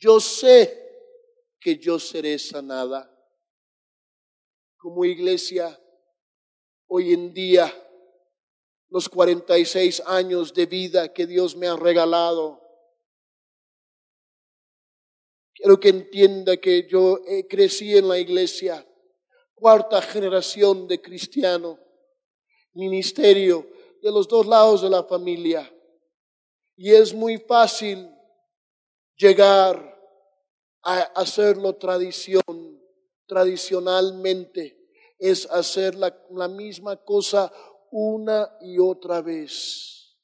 yo 0.00 0.18
sé 0.18 0.80
que 1.60 1.76
yo 1.76 1.98
seré 1.98 2.38
sanada. 2.38 3.06
Como 4.78 5.04
iglesia, 5.04 5.78
hoy 6.86 7.12
en 7.12 7.34
día, 7.34 7.70
los 8.88 9.08
46 9.10 10.02
años 10.06 10.54
de 10.54 10.64
vida 10.64 11.12
que 11.12 11.26
Dios 11.26 11.54
me 11.54 11.68
ha 11.68 11.76
regalado, 11.76 12.60
quiero 15.54 15.78
que 15.78 15.90
entienda 15.90 16.56
que 16.56 16.88
yo 16.88 17.20
eh, 17.28 17.46
crecí 17.46 17.94
en 17.94 18.08
la 18.08 18.18
iglesia, 18.18 18.86
cuarta 19.54 20.00
generación 20.00 20.88
de 20.88 21.02
cristiano, 21.02 21.78
ministerio 22.72 23.68
de 24.00 24.10
los 24.10 24.26
dos 24.26 24.46
lados 24.46 24.80
de 24.80 24.88
la 24.88 25.04
familia. 25.04 25.70
Y 26.74 26.90
es 26.90 27.12
muy 27.12 27.36
fácil 27.36 28.10
llegar 29.14 29.89
hacerlo 30.98 31.76
tradición, 31.76 32.42
tradicionalmente, 33.26 34.76
es 35.18 35.46
hacer 35.50 35.94
la, 35.94 36.16
la 36.30 36.48
misma 36.48 36.96
cosa 36.96 37.52
una 37.90 38.50
y 38.60 38.78
otra 38.78 39.20
vez. 39.20 40.16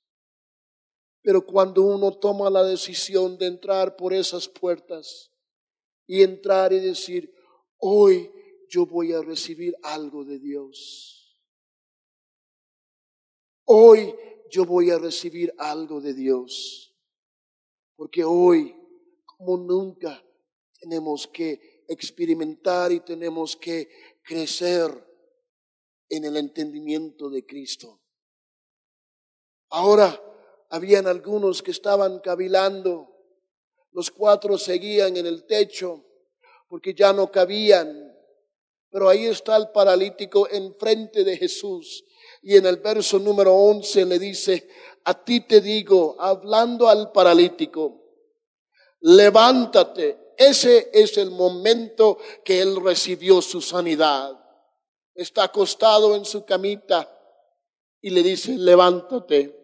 Pero 1.23 1.45
cuando 1.45 1.83
uno 1.83 2.13
toma 2.13 2.49
la 2.51 2.63
decisión 2.63 3.37
de 3.37 3.47
entrar 3.47 3.97
por 3.97 4.15
esas 4.15 4.49
puertas 4.49 5.33
y 6.07 6.23
entrar 6.23 6.73
y 6.73 6.81
decir, 6.81 7.35
hoy 7.79 8.31
yo 8.69 8.87
voy 8.87 9.13
a 9.13 9.21
recibir 9.21 9.75
algo 9.83 10.25
de 10.25 10.39
Dios. 10.39 11.17
Hoy 13.65 14.15
yo 14.51 14.65
voy 14.65 14.91
a 14.91 14.99
recibir 14.99 15.53
algo 15.59 16.01
de 16.01 16.15
Dios. 16.15 16.95
Porque 17.97 18.23
hoy, 18.25 18.77
como 19.25 19.57
nunca, 19.57 20.23
tenemos 20.87 21.27
que 21.27 21.83
experimentar 21.89 22.93
y 22.93 23.01
tenemos 23.01 23.57
que 23.57 23.89
crecer 24.23 24.89
en 26.09 26.25
el 26.25 26.37
entendimiento 26.37 27.29
de 27.29 27.45
Cristo. 27.45 28.01
Ahora, 29.71 30.23
habían 30.71 31.09
algunos 31.09 31.61
que 31.61 31.73
estaban 31.73 32.21
cavilando, 32.21 33.13
los 33.91 34.13
cuatro 34.13 34.59
seguían 34.59 35.17
en 35.17 35.27
el 35.27 35.45
techo 35.45 36.05
porque 36.69 36.95
ya 36.95 37.13
no 37.13 37.33
cabían, 37.33 38.17
pero 38.89 39.09
ahí 39.09 39.27
está 39.27 39.57
el 39.57 39.71
paralítico 39.71 40.49
enfrente 40.49 41.25
de 41.25 41.37
Jesús. 41.37 42.05
Y 42.43 42.57
en 42.57 42.67
el 42.67 42.77
verso 42.77 43.19
número 43.19 43.53
11 43.53 44.05
le 44.05 44.19
dice, 44.21 44.69
a 45.05 45.25
ti 45.25 45.41
te 45.41 45.61
digo, 45.61 46.17
hablando 46.21 46.89
al 46.89 47.11
paralítico, 47.11 48.05
levántate 49.01 50.26
ese 50.37 50.91
es 50.93 51.17
el 51.19 51.31
momento 51.31 52.19
que 52.45 52.61
él 52.61 52.83
recibió 52.83 53.41
su 53.41 53.61
sanidad. 53.61 54.39
Está 55.15 55.45
acostado 55.45 56.15
en 56.15 56.25
su 56.25 56.45
camita 56.45 57.11
y 58.01 58.11
le 58.11 58.23
dice, 58.23 58.53
levántate, 58.57 59.59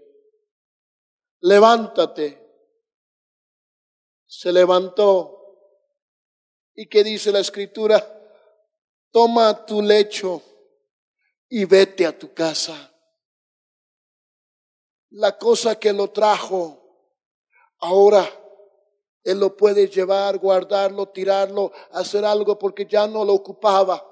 levántate. 1.40 2.38
Se 4.26 4.50
levantó. 4.50 5.38
¿Y 6.74 6.88
qué 6.88 7.04
dice 7.04 7.30
la 7.32 7.40
escritura? 7.40 8.02
Toma 9.10 9.66
tu 9.66 9.82
lecho 9.82 10.42
y 11.50 11.66
vete 11.66 12.06
a 12.06 12.18
tu 12.18 12.32
casa. 12.32 12.90
La 15.10 15.36
cosa 15.36 15.78
que 15.78 15.92
lo 15.92 16.08
trajo 16.10 16.78
ahora 17.80 18.41
él 19.24 19.38
lo 19.38 19.56
puede 19.56 19.88
llevar, 19.88 20.38
guardarlo, 20.38 21.08
tirarlo, 21.08 21.72
hacer 21.92 22.24
algo 22.24 22.58
porque 22.58 22.86
ya 22.86 23.06
no 23.06 23.24
lo 23.24 23.34
ocupaba. 23.34 24.04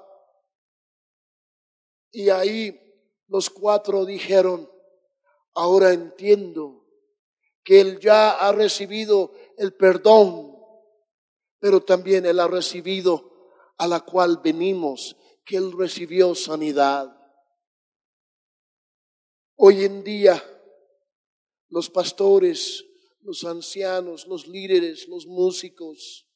Y 2.11 2.29
ahí 2.29 2.77
Los 3.27 3.49
cuatro 3.49 4.03
dijeron, 4.05 4.69
ahora 5.53 5.93
entiendo 5.93 6.85
que 7.63 7.79
Él 7.79 7.97
ya 7.97 8.31
ha 8.31 8.51
recibido 8.51 9.31
el 9.57 9.73
perdón, 9.73 10.53
pero 11.57 11.81
también 11.81 12.25
Él 12.25 12.41
ha 12.41 12.47
recibido 12.47 13.31
a 13.77 13.87
la 13.87 14.01
cual 14.01 14.41
venimos, 14.43 15.15
que 15.45 15.55
Él 15.55 15.71
recibió 15.71 16.35
sanidad. 16.35 17.17
Hoy 19.55 19.85
en 19.85 20.03
día, 20.03 20.43
los 21.69 21.89
pastores, 21.89 22.83
los 23.21 23.43
ancianos, 23.43 24.27
los 24.27 24.47
líderes, 24.47 25.07
los 25.07 25.25
músicos, 25.25 26.27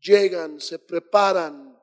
llegan, 0.00 0.60
se 0.60 0.78
preparan. 0.78 1.80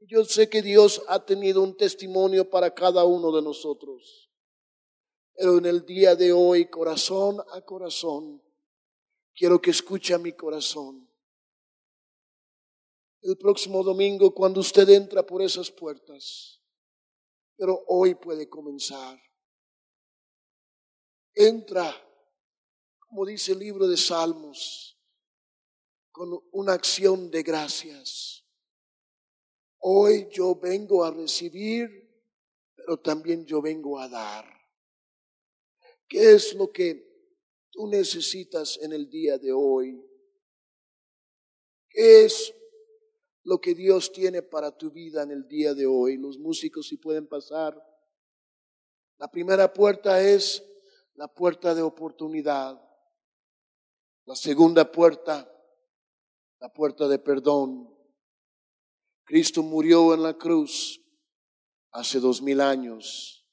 Yo 0.00 0.24
sé 0.24 0.48
que 0.48 0.62
Dios 0.62 1.02
ha 1.08 1.24
tenido 1.24 1.62
un 1.62 1.76
testimonio 1.76 2.48
para 2.48 2.74
cada 2.74 3.04
uno 3.04 3.32
de 3.32 3.42
nosotros. 3.42 4.30
Pero 5.34 5.58
en 5.58 5.66
el 5.66 5.84
día 5.84 6.14
de 6.14 6.32
hoy, 6.32 6.68
corazón 6.70 7.38
a 7.52 7.60
corazón, 7.60 8.42
quiero 9.34 9.60
que 9.60 9.70
escuche 9.70 10.16
mi 10.18 10.32
corazón. 10.32 11.06
El 13.22 13.36
próximo 13.36 13.82
domingo, 13.82 14.32
cuando 14.32 14.60
usted 14.60 14.88
entra 14.88 15.26
por 15.26 15.42
esas 15.42 15.70
puertas, 15.70 16.62
pero 17.56 17.84
hoy 17.88 18.14
puede 18.14 18.48
comenzar. 18.48 19.20
Entra, 21.34 21.94
como 23.06 23.24
dice 23.24 23.52
el 23.52 23.60
libro 23.60 23.86
de 23.86 23.96
Salmos, 23.96 24.98
con 26.10 26.38
una 26.52 26.72
acción 26.72 27.30
de 27.30 27.42
gracias. 27.42 28.44
Hoy 29.78 30.28
yo 30.32 30.56
vengo 30.56 31.04
a 31.04 31.10
recibir, 31.10 31.88
pero 32.74 32.98
también 32.98 33.44
yo 33.46 33.62
vengo 33.62 34.00
a 34.00 34.08
dar. 34.08 34.46
¿Qué 36.08 36.32
es 36.32 36.54
lo 36.54 36.70
que 36.70 37.06
tú 37.70 37.86
necesitas 37.86 38.78
en 38.82 38.92
el 38.92 39.08
día 39.08 39.38
de 39.38 39.52
hoy? 39.52 40.02
¿Qué 41.88 42.24
es 42.24 42.54
lo 43.44 43.60
que 43.60 43.74
Dios 43.74 44.12
tiene 44.12 44.42
para 44.42 44.76
tu 44.76 44.90
vida 44.90 45.22
en 45.22 45.30
el 45.30 45.46
día 45.46 45.74
de 45.74 45.86
hoy? 45.86 46.16
Los 46.16 46.38
músicos 46.38 46.88
si 46.88 46.96
pueden 46.96 47.26
pasar. 47.26 47.80
La 49.18 49.30
primera 49.30 49.72
puerta 49.72 50.22
es 50.22 50.64
la 51.14 51.28
puerta 51.28 51.74
de 51.74 51.82
oportunidad. 51.82 52.85
La 54.26 54.36
segunda 54.36 54.90
puerta 54.90 55.52
la 56.60 56.72
puerta 56.72 57.06
de 57.08 57.18
perdón. 57.18 57.92
Cristo 59.24 59.62
murió 59.62 60.14
en 60.14 60.22
la 60.22 60.34
cruz 60.34 61.00
hace 61.90 62.20
dos 62.20 62.40
mil 62.40 62.60
años 62.60 63.46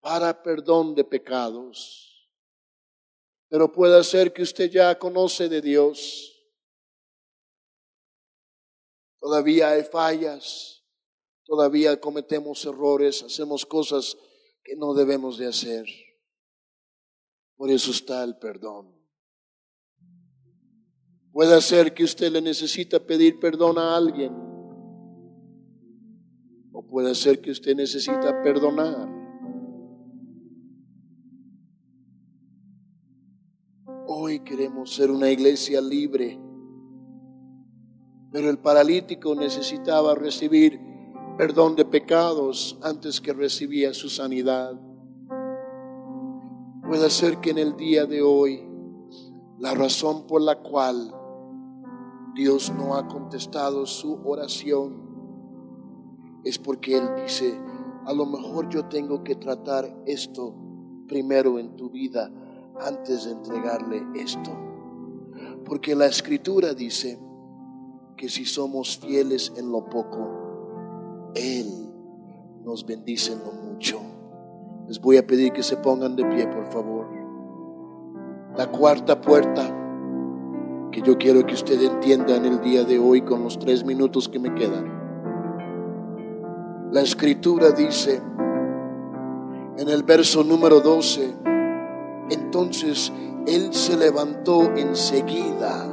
para 0.00 0.42
perdón 0.42 0.94
de 0.94 1.04
pecados. 1.04 2.30
Pero 3.48 3.70
puede 3.70 4.02
ser 4.04 4.32
que 4.32 4.42
usted 4.42 4.70
ya 4.70 4.98
conoce 4.98 5.48
de 5.48 5.60
Dios. 5.60 6.36
Todavía 9.18 9.70
hay 9.70 9.84
fallas, 9.84 10.84
todavía 11.44 12.00
cometemos 12.00 12.64
errores, 12.64 13.22
hacemos 13.22 13.66
cosas 13.66 14.16
que 14.62 14.76
no 14.76 14.94
debemos 14.94 15.36
de 15.36 15.48
hacer. 15.48 15.86
Por 17.56 17.70
eso 17.70 17.90
está 17.90 18.24
el 18.24 18.38
perdón. 18.38 18.99
Puede 21.40 21.58
ser 21.62 21.94
que 21.94 22.04
usted 22.04 22.30
le 22.30 22.42
necesita 22.42 22.98
pedir 22.98 23.40
perdón 23.40 23.78
a 23.78 23.96
alguien. 23.96 24.30
O 26.70 26.82
puede 26.86 27.14
ser 27.14 27.40
que 27.40 27.50
usted 27.50 27.74
necesita 27.74 28.42
perdonar. 28.42 29.08
Hoy 34.06 34.40
queremos 34.40 34.94
ser 34.94 35.10
una 35.10 35.30
iglesia 35.30 35.80
libre. 35.80 36.38
Pero 38.30 38.50
el 38.50 38.58
paralítico 38.58 39.34
necesitaba 39.34 40.14
recibir 40.14 40.78
perdón 41.38 41.74
de 41.74 41.86
pecados 41.86 42.78
antes 42.82 43.18
que 43.18 43.32
recibía 43.32 43.94
su 43.94 44.10
sanidad. 44.10 44.78
Puede 46.86 47.08
ser 47.08 47.38
que 47.38 47.48
en 47.48 47.58
el 47.58 47.78
día 47.78 48.04
de 48.04 48.20
hoy 48.20 48.62
la 49.58 49.72
razón 49.72 50.26
por 50.26 50.42
la 50.42 50.58
cual 50.58 51.14
Dios 52.34 52.72
no 52.76 52.94
ha 52.94 53.08
contestado 53.08 53.86
su 53.86 54.20
oración, 54.24 55.10
es 56.44 56.58
porque 56.58 56.96
Él 56.96 57.08
dice, 57.22 57.58
a 58.06 58.12
lo 58.12 58.24
mejor 58.24 58.68
yo 58.68 58.86
tengo 58.86 59.22
que 59.24 59.34
tratar 59.34 60.02
esto 60.06 60.54
primero 61.08 61.58
en 61.58 61.76
tu 61.76 61.90
vida 61.90 62.30
antes 62.80 63.24
de 63.24 63.32
entregarle 63.32 64.06
esto. 64.14 64.50
Porque 65.64 65.94
la 65.94 66.06
escritura 66.06 66.72
dice 66.72 67.18
que 68.16 68.28
si 68.28 68.44
somos 68.44 68.98
fieles 68.98 69.52
en 69.56 69.70
lo 69.70 69.84
poco, 69.86 71.30
Él 71.34 71.66
nos 72.64 72.86
bendice 72.86 73.32
en 73.32 73.40
lo 73.40 73.52
mucho. 73.52 74.00
Les 74.86 75.00
voy 75.00 75.16
a 75.16 75.26
pedir 75.26 75.52
que 75.52 75.62
se 75.62 75.76
pongan 75.76 76.16
de 76.16 76.24
pie, 76.24 76.46
por 76.46 76.66
favor. 76.66 77.06
La 78.56 78.70
cuarta 78.70 79.20
puerta 79.20 79.79
que 80.90 81.02
yo 81.02 81.16
quiero 81.18 81.46
que 81.46 81.54
usted 81.54 81.80
entienda 81.80 82.36
en 82.36 82.44
el 82.44 82.60
día 82.60 82.84
de 82.84 82.98
hoy 82.98 83.22
con 83.22 83.44
los 83.44 83.58
tres 83.58 83.84
minutos 83.84 84.28
que 84.28 84.38
me 84.38 84.54
quedan. 84.54 85.00
La 86.92 87.02
escritura 87.02 87.70
dice 87.70 88.20
en 89.78 89.88
el 89.88 90.02
verso 90.02 90.42
número 90.42 90.80
12, 90.80 91.32
entonces 92.30 93.12
él 93.46 93.72
se 93.72 93.96
levantó 93.96 94.74
enseguida. 94.76 95.86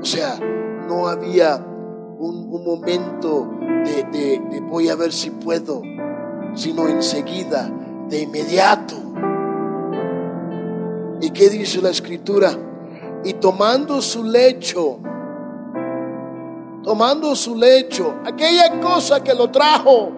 O 0.00 0.04
sea, 0.04 0.40
no 0.88 1.06
había 1.06 1.56
un, 1.56 2.50
momento 2.64 3.50
de, 3.84 4.04
de 4.10 4.60
voy 4.60 4.88
a 4.88 4.96
ver 4.96 5.12
si 5.12 5.30
puedo, 5.30 5.82
sino 6.54 6.88
enseguida, 6.88 7.70
de 8.08 8.22
inmediato. 8.22 8.96
¿Y 11.20 11.30
qué 11.30 11.50
dice 11.50 11.82
la 11.82 11.90
escritura? 11.90 12.69
Y 13.24 13.34
tomando 13.34 14.00
su 14.00 14.24
lecho, 14.24 14.98
tomando 16.82 17.34
su 17.36 17.54
lecho, 17.54 18.14
aquella 18.24 18.80
cosa 18.80 19.22
que 19.22 19.34
lo 19.34 19.50
trajo, 19.50 20.12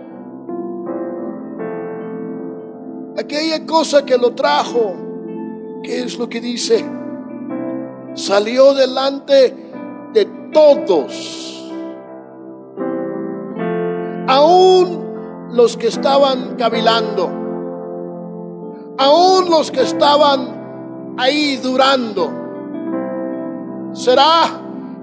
aquella 3.18 3.66
cosa 3.66 4.04
que 4.04 4.16
lo 4.16 4.34
trajo, 4.34 4.94
¿qué 5.82 6.04
es 6.04 6.18
lo 6.18 6.28
que 6.28 6.40
dice? 6.40 6.84
Salió 8.14 8.74
delante 8.74 9.72
de 10.12 10.24
todos, 10.52 11.72
aún 14.28 15.48
los 15.50 15.76
que 15.76 15.88
estaban 15.88 16.54
cavilando, 16.56 17.28
aún 18.98 19.50
los 19.50 19.72
que 19.72 19.82
estaban 19.82 21.16
ahí 21.18 21.56
durando 21.56 22.41
¿Será 23.92 24.44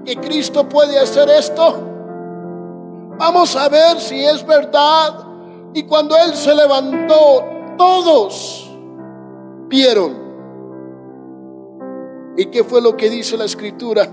que 0.04 0.16
Cristo 0.16 0.68
puede 0.68 0.98
hacer 0.98 1.28
esto? 1.30 1.90
Vamos 3.18 3.54
a 3.54 3.68
ver 3.68 4.00
si 4.00 4.24
es 4.24 4.44
verdad. 4.44 5.26
Y 5.74 5.84
cuando 5.84 6.16
Él 6.16 6.34
se 6.34 6.54
levantó, 6.54 7.44
todos 7.78 8.68
vieron. 9.68 10.30
¿Y 12.36 12.46
qué 12.46 12.64
fue 12.64 12.80
lo 12.80 12.96
que 12.96 13.08
dice 13.08 13.36
la 13.36 13.44
escritura? 13.44 14.08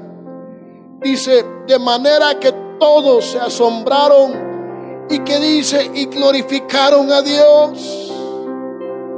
Dice, 1.02 1.46
de 1.66 1.80
manera 1.80 2.40
que 2.40 2.52
todos 2.80 3.26
se 3.26 3.40
asombraron 3.40 5.08
y 5.10 5.20
que 5.20 5.40
dice, 5.40 5.90
y 5.94 6.06
glorificaron 6.06 7.12
a 7.12 7.22
Dios. 7.22 8.12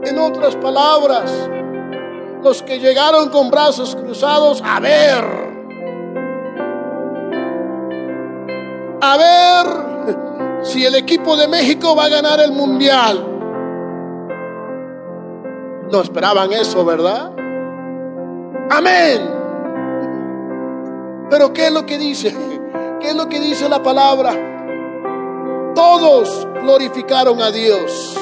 En 0.03 0.19
otras 0.19 0.55
palabras, 0.55 1.31
los 2.43 2.63
que 2.63 2.79
llegaron 2.79 3.29
con 3.29 3.49
brazos 3.49 3.95
cruzados 3.95 4.61
a 4.63 4.79
ver 4.79 5.38
a 9.01 9.17
ver 9.17 10.63
si 10.63 10.85
el 10.85 10.95
equipo 10.95 11.37
de 11.37 11.47
México 11.47 11.95
va 11.95 12.05
a 12.05 12.09
ganar 12.09 12.39
el 12.39 12.51
mundial. 12.51 13.25
No 15.91 16.01
esperaban 16.01 16.51
eso, 16.53 16.85
¿verdad? 16.85 17.31
Amén. 18.69 19.39
Pero 21.29 21.53
¿qué 21.53 21.67
es 21.67 21.71
lo 21.71 21.85
que 21.85 21.97
dice? 21.97 22.35
¿Qué 22.99 23.09
es 23.09 23.15
lo 23.15 23.29
que 23.29 23.39
dice 23.39 23.69
la 23.69 23.81
palabra? 23.81 24.33
Todos 25.73 26.47
glorificaron 26.61 27.41
a 27.41 27.51
Dios 27.51 28.17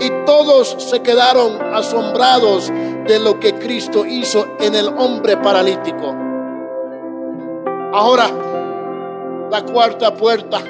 y 0.00 0.10
todos 0.24 0.76
se 0.78 1.00
quedaron 1.02 1.60
asombrados 1.74 2.72
de 3.06 3.18
lo 3.18 3.38
que 3.38 3.54
Cristo 3.54 4.04
hizo 4.06 4.46
en 4.58 4.74
el 4.74 4.88
hombre 4.88 5.36
paralítico. 5.36 6.14
Ahora, 7.92 8.30
la 9.50 9.64
cuarta 9.64 10.16
puerta. 10.16 10.60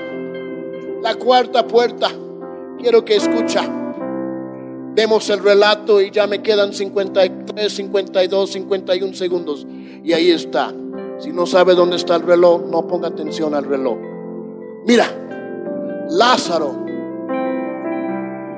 La 1.02 1.14
cuarta 1.14 1.66
puerta, 1.66 2.08
quiero 2.78 3.04
que 3.04 3.16
escucha. 3.16 3.62
Vemos 4.94 5.28
el 5.30 5.42
relato 5.42 6.00
y 6.00 6.10
ya 6.10 6.26
me 6.26 6.42
quedan 6.42 6.72
53, 6.72 7.72
52, 7.72 8.50
51 8.50 9.14
segundos. 9.14 9.66
Y 10.02 10.12
ahí 10.12 10.30
está. 10.30 10.72
Si 11.18 11.32
no 11.32 11.46
sabe 11.46 11.74
dónde 11.74 11.96
está 11.96 12.16
el 12.16 12.22
reloj, 12.22 12.62
no 12.70 12.86
ponga 12.86 13.08
atención 13.08 13.54
al 13.54 13.64
reloj. 13.64 13.98
Mira, 14.86 15.06
Lázaro, 16.10 16.84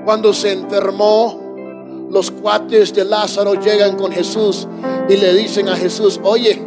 cuando 0.04 0.32
se 0.32 0.52
enfermó, 0.52 2.08
los 2.10 2.30
cuates 2.30 2.94
de 2.94 3.04
Lázaro 3.04 3.54
llegan 3.54 3.96
con 3.96 4.12
Jesús 4.12 4.66
y 5.08 5.16
le 5.16 5.34
dicen 5.34 5.68
a 5.68 5.76
Jesús, 5.76 6.20
oye, 6.22 6.60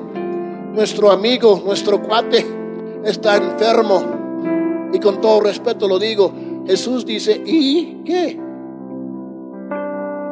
nuestro 0.74 1.12
amigo, 1.12 1.62
nuestro 1.66 2.02
cuate 2.02 2.61
está 3.04 3.38
enfermo. 3.38 4.90
Y 4.94 5.00
con 5.00 5.22
todo 5.22 5.42
respeto 5.42 5.88
lo 5.88 5.98
digo, 6.00 6.32
Jesús 6.66 7.06
dice, 7.06 7.42
¿y 7.46 8.04
qué? 8.04 8.40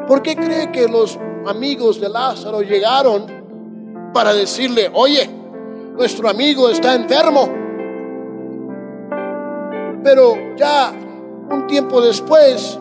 ¿Por 0.08 0.22
qué 0.22 0.36
cree 0.36 0.72
que 0.72 0.88
los 0.88 1.18
amigos 1.48 2.00
de 2.02 2.10
Lázaro 2.10 2.62
llegaron 2.62 4.12
para 4.14 4.34
decirle, 4.34 4.90
oye, 4.94 5.30
nuestro 5.96 6.30
amigo 6.30 6.70
está 6.70 6.96
enfermo? 6.96 7.50
Pero 10.04 10.56
ya 10.58 10.94
un 11.52 11.68
tiempo 11.68 12.02
después, 12.02 12.80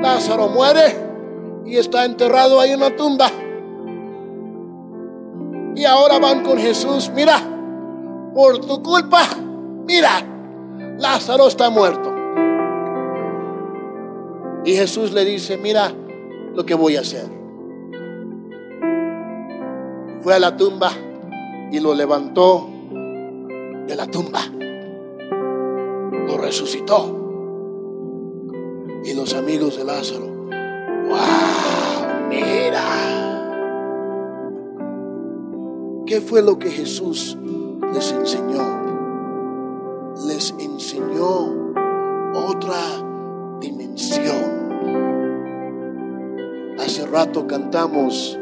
Lázaro 0.00 0.48
muere 0.48 1.08
y 1.66 1.76
está 1.76 2.04
enterrado 2.04 2.60
ahí 2.60 2.72
en 2.72 2.80
la 2.80 2.94
tumba. 2.94 3.30
Y 5.74 5.84
ahora 5.84 6.18
van 6.18 6.42
con 6.42 6.58
Jesús, 6.58 7.10
mira, 7.14 7.57
por 8.34 8.58
tu 8.60 8.82
culpa, 8.82 9.22
mira, 9.86 10.24
Lázaro 10.98 11.48
está 11.48 11.70
muerto. 11.70 12.14
Y 14.64 14.74
Jesús 14.74 15.12
le 15.12 15.24
dice, 15.24 15.56
mira, 15.56 15.92
lo 16.54 16.66
que 16.66 16.74
voy 16.74 16.96
a 16.96 17.00
hacer. 17.00 17.24
Fue 20.20 20.34
a 20.34 20.38
la 20.38 20.56
tumba 20.56 20.90
y 21.70 21.80
lo 21.80 21.94
levantó 21.94 22.68
de 23.86 23.96
la 23.96 24.06
tumba. 24.06 24.40
Lo 26.26 26.36
resucitó. 26.36 27.14
Y 29.04 29.14
los 29.14 29.34
amigos 29.34 29.78
de 29.78 29.84
Lázaro, 29.84 30.26
wow, 31.08 32.28
mira. 32.28 32.82
¿Qué 36.04 36.20
fue 36.20 36.42
lo 36.42 36.58
que 36.58 36.70
Jesús 36.70 37.38
les 37.92 38.12
enseñó? 38.12 38.62
Les 40.26 40.54
enseñó 40.58 41.72
otra 42.34 42.80
dimensión 43.60 44.58
Hace 46.78 47.06
rato 47.06 47.46
cantamos 47.46 48.38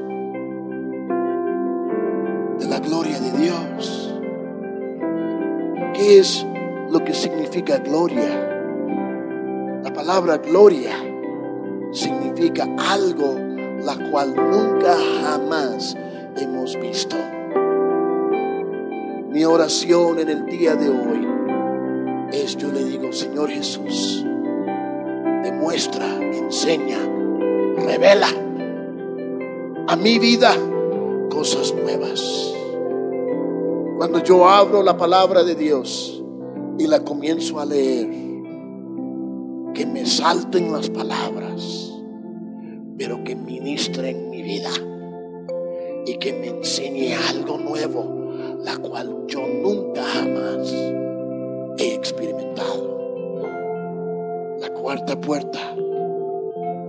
de 2.59 2.67
la 2.69 2.79
gloria 2.81 3.19
de 3.19 3.33
Dios. 3.33 4.15
¿Qué 5.95 6.21
es 6.21 6.47
lo 6.91 7.03
que 7.03 7.15
significa 7.15 7.79
gloria? 7.79 9.81
La 9.83 9.93
palabra 9.93 10.37
gloria 10.37 10.93
significa 11.93 12.69
algo 12.79 13.37
la 13.83 14.11
cual 14.11 14.35
nunca 14.37 14.95
jamás 15.23 15.97
hemos 16.37 16.79
visto. 16.79 17.17
Oración 19.47 20.19
en 20.19 20.29
el 20.29 20.47
día 20.47 20.75
de 20.75 20.89
hoy 20.89 21.27
es 22.33 22.57
yo 22.57 22.71
le 22.73 22.85
digo, 22.85 23.13
Señor 23.13 23.49
Jesús, 23.49 24.25
demuestra, 25.45 26.17
enseña 26.21 26.99
revela 27.77 28.29
a 29.87 29.97
mi 29.97 30.19
vida 30.19 30.53
cosas 31.31 31.73
nuevas. 31.75 32.55
Cuando 33.97 34.23
yo 34.23 34.49
abro 34.49 34.83
la 34.83 34.97
palabra 34.97 35.45
de 35.45 35.55
Dios 35.55 36.23
y 36.79 36.87
la 36.89 37.05
comienzo 37.05 37.61
a 37.61 37.65
leer, 37.65 38.09
que 39.75 39.87
me 39.87 40.05
salten 40.07 40.73
las 40.73 40.91
palabras, 40.91 41.95
pero 42.99 43.23
que 43.23 43.37
ministren 43.37 44.29
mi 44.29 44.43
vida 44.43 44.71
y 46.05 46.19
que 46.19 46.33
me 46.33 46.49
enseñe 46.49 47.15
algo 47.15 47.59
nuevo, 47.59 48.26
la 48.65 48.77
cual 48.79 49.25
yo 49.27 49.47
nunca 49.47 50.03
jamás 50.03 50.73
he 51.79 51.95
experimentado. 51.95 52.97
La 54.61 54.71
cuarta 54.71 55.21
puerta 55.21 55.77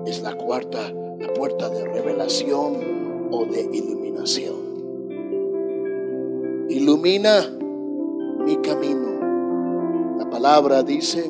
es 0.06 0.22
la 0.22 0.34
cuarta, 0.36 0.92
la 1.20 1.34
puerta 1.34 1.70
de 1.70 1.86
revelación 1.86 3.30
o 3.32 3.46
de 3.46 3.62
iluminación. 3.74 4.56
Ilumina 6.70 7.50
mi 8.46 8.58
camino. 8.58 10.16
La 10.18 10.30
palabra 10.30 10.84
dice 10.84 11.30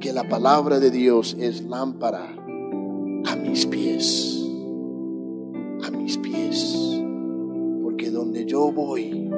que 0.00 0.12
la 0.12 0.28
palabra 0.28 0.78
de 0.78 0.90
Dios 0.90 1.36
es 1.38 1.64
lámpara 1.64 2.34
a 3.26 3.36
mis 3.36 3.66
pies, 3.66 4.48
a 5.84 5.90
mis 5.90 6.16
pies, 6.18 7.02
porque 7.82 8.10
donde 8.10 8.44
yo 8.46 8.70
voy, 8.70 9.28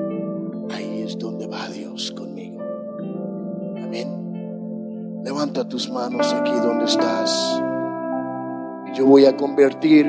es 1.11 1.19
donde 1.19 1.49
va 1.49 1.69
Dios 1.69 2.13
conmigo. 2.13 2.61
Amén. 3.83 5.21
Levanta 5.25 5.69
tus 5.69 5.91
manos 5.91 6.33
aquí 6.33 6.53
donde 6.53 6.85
estás. 6.85 7.61
Yo 8.95 9.07
voy 9.07 9.27
a 9.27 9.37
convertir 9.37 10.07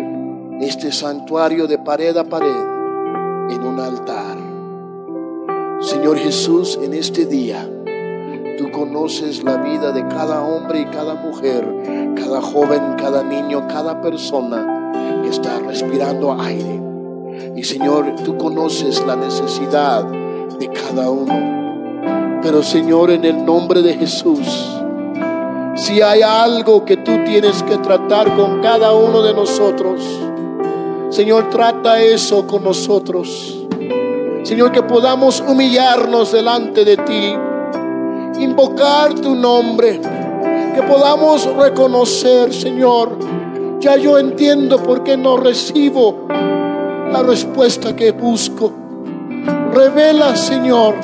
este 0.59 0.91
santuario 0.91 1.65
de 1.65 1.79
pared 1.79 2.15
a 2.17 2.23
pared 2.23 2.55
en 3.49 3.63
un 3.63 3.79
altar. 3.79 4.37
Señor 5.79 6.17
Jesús, 6.19 6.79
en 6.83 6.93
este 6.93 7.25
día, 7.25 7.67
tú 8.59 8.69
conoces 8.71 9.43
la 9.43 9.57
vida 9.57 9.91
de 9.91 10.07
cada 10.07 10.43
hombre 10.43 10.81
y 10.81 10.85
cada 10.85 11.15
mujer, 11.15 12.13
cada 12.15 12.41
joven, 12.41 12.93
cada 12.99 13.23
niño, 13.23 13.67
cada 13.67 14.01
persona 14.01 14.91
que 15.23 15.29
está 15.29 15.57
respirando 15.61 16.39
aire. 16.39 16.79
Y 17.55 17.63
Señor, 17.63 18.17
tú 18.23 18.37
conoces 18.37 19.03
la 19.03 19.15
necesidad 19.15 20.20
de 20.59 20.69
cada 20.69 21.09
uno. 21.09 22.39
Pero 22.41 22.63
Señor, 22.63 23.11
en 23.11 23.25
el 23.25 23.45
nombre 23.45 23.81
de 23.81 23.93
Jesús, 23.93 24.77
si 25.75 26.01
hay 26.01 26.21
algo 26.21 26.85
que 26.85 26.97
tú 26.97 27.11
tienes 27.25 27.63
que 27.63 27.77
tratar 27.77 28.35
con 28.35 28.61
cada 28.61 28.93
uno 28.93 29.21
de 29.21 29.33
nosotros, 29.33 30.01
Señor, 31.09 31.49
trata 31.49 32.01
eso 32.01 32.47
con 32.47 32.63
nosotros. 32.63 33.67
Señor, 34.43 34.71
que 34.71 34.81
podamos 34.81 35.41
humillarnos 35.41 36.31
delante 36.31 36.83
de 36.83 36.97
ti, 36.97 37.35
invocar 38.41 39.13
tu 39.15 39.35
nombre, 39.35 39.99
que 40.73 40.81
podamos 40.83 41.45
reconocer, 41.55 42.53
Señor, 42.53 43.17
ya 43.79 43.97
yo 43.97 44.17
entiendo 44.17 44.81
por 44.81 45.03
qué 45.03 45.17
no 45.17 45.37
recibo 45.37 46.27
la 47.11 47.23
respuesta 47.23 47.95
que 47.95 48.11
busco. 48.11 48.80
Revela, 49.73 50.35
Señor, 50.35 50.95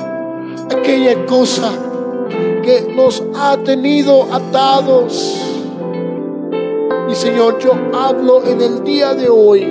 aquella 0.69 1.25
cosa 1.25 1.71
que 2.63 2.93
nos 2.93 3.23
ha 3.33 3.55
tenido 3.57 4.27
atados. 4.33 5.41
Y 7.09 7.15
Señor, 7.15 7.59
yo 7.59 7.71
hablo 7.93 8.43
en 8.45 8.59
el 8.59 8.83
día 8.83 9.13
de 9.13 9.29
hoy 9.29 9.63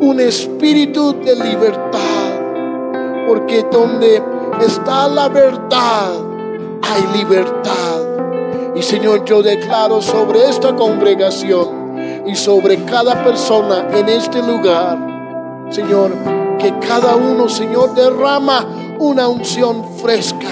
un 0.00 0.18
espíritu 0.20 1.14
de 1.22 1.36
libertad, 1.36 3.26
porque 3.26 3.66
donde 3.70 4.22
está 4.64 5.08
la 5.08 5.28
verdad, 5.28 6.12
hay 6.82 7.18
libertad. 7.18 8.00
Y 8.74 8.80
Señor, 8.80 9.26
yo 9.26 9.42
declaro 9.42 10.00
sobre 10.00 10.48
esta 10.48 10.74
congregación 10.74 12.24
y 12.26 12.34
sobre 12.34 12.82
cada 12.84 13.22
persona 13.22 13.88
en 13.92 14.08
este 14.08 14.40
lugar, 14.42 15.66
Señor, 15.68 16.12
que 16.58 16.78
cada 16.78 17.16
uno, 17.16 17.48
Señor, 17.48 17.94
derrama 17.94 18.66
una 18.98 19.28
unción 19.28 19.84
fresca 20.02 20.48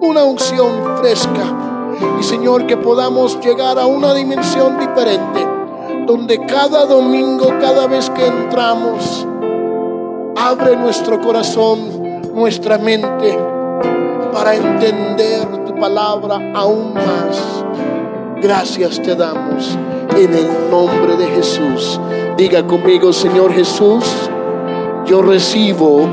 una 0.00 0.24
unción 0.24 0.98
fresca. 0.98 1.96
Y 2.18 2.22
Señor, 2.22 2.66
que 2.66 2.76
podamos 2.76 3.38
llegar 3.40 3.78
a 3.78 3.86
una 3.86 4.14
dimensión 4.14 4.78
diferente, 4.78 5.46
donde 6.06 6.38
cada 6.46 6.86
domingo, 6.86 7.48
cada 7.60 7.86
vez 7.86 8.08
que 8.10 8.26
entramos, 8.26 9.26
abre 10.36 10.76
nuestro 10.76 11.20
corazón, 11.20 12.32
nuestra 12.34 12.78
mente, 12.78 13.38
para 14.32 14.54
entender 14.54 15.64
tu 15.64 15.74
palabra 15.74 16.52
aún 16.54 16.94
más. 16.94 17.64
Gracias 18.40 19.02
te 19.02 19.16
damos 19.16 19.76
en 20.16 20.34
el 20.34 20.70
nombre 20.70 21.16
de 21.16 21.26
Jesús. 21.26 22.00
Diga 22.36 22.64
conmigo, 22.64 23.12
Señor 23.12 23.52
Jesús, 23.52 24.04
yo 25.08 25.22
recibo 25.22 26.06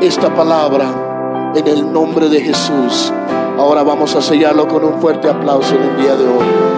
esta 0.00 0.32
palabra 0.32 1.52
en 1.56 1.66
el 1.66 1.92
nombre 1.92 2.28
de 2.28 2.40
Jesús. 2.40 3.12
Ahora 3.58 3.82
vamos 3.82 4.14
a 4.14 4.22
sellarlo 4.22 4.68
con 4.68 4.84
un 4.84 5.00
fuerte 5.00 5.28
aplauso 5.28 5.74
en 5.74 5.82
el 5.82 5.96
día 5.96 6.14
de 6.14 6.24
hoy. 6.24 6.73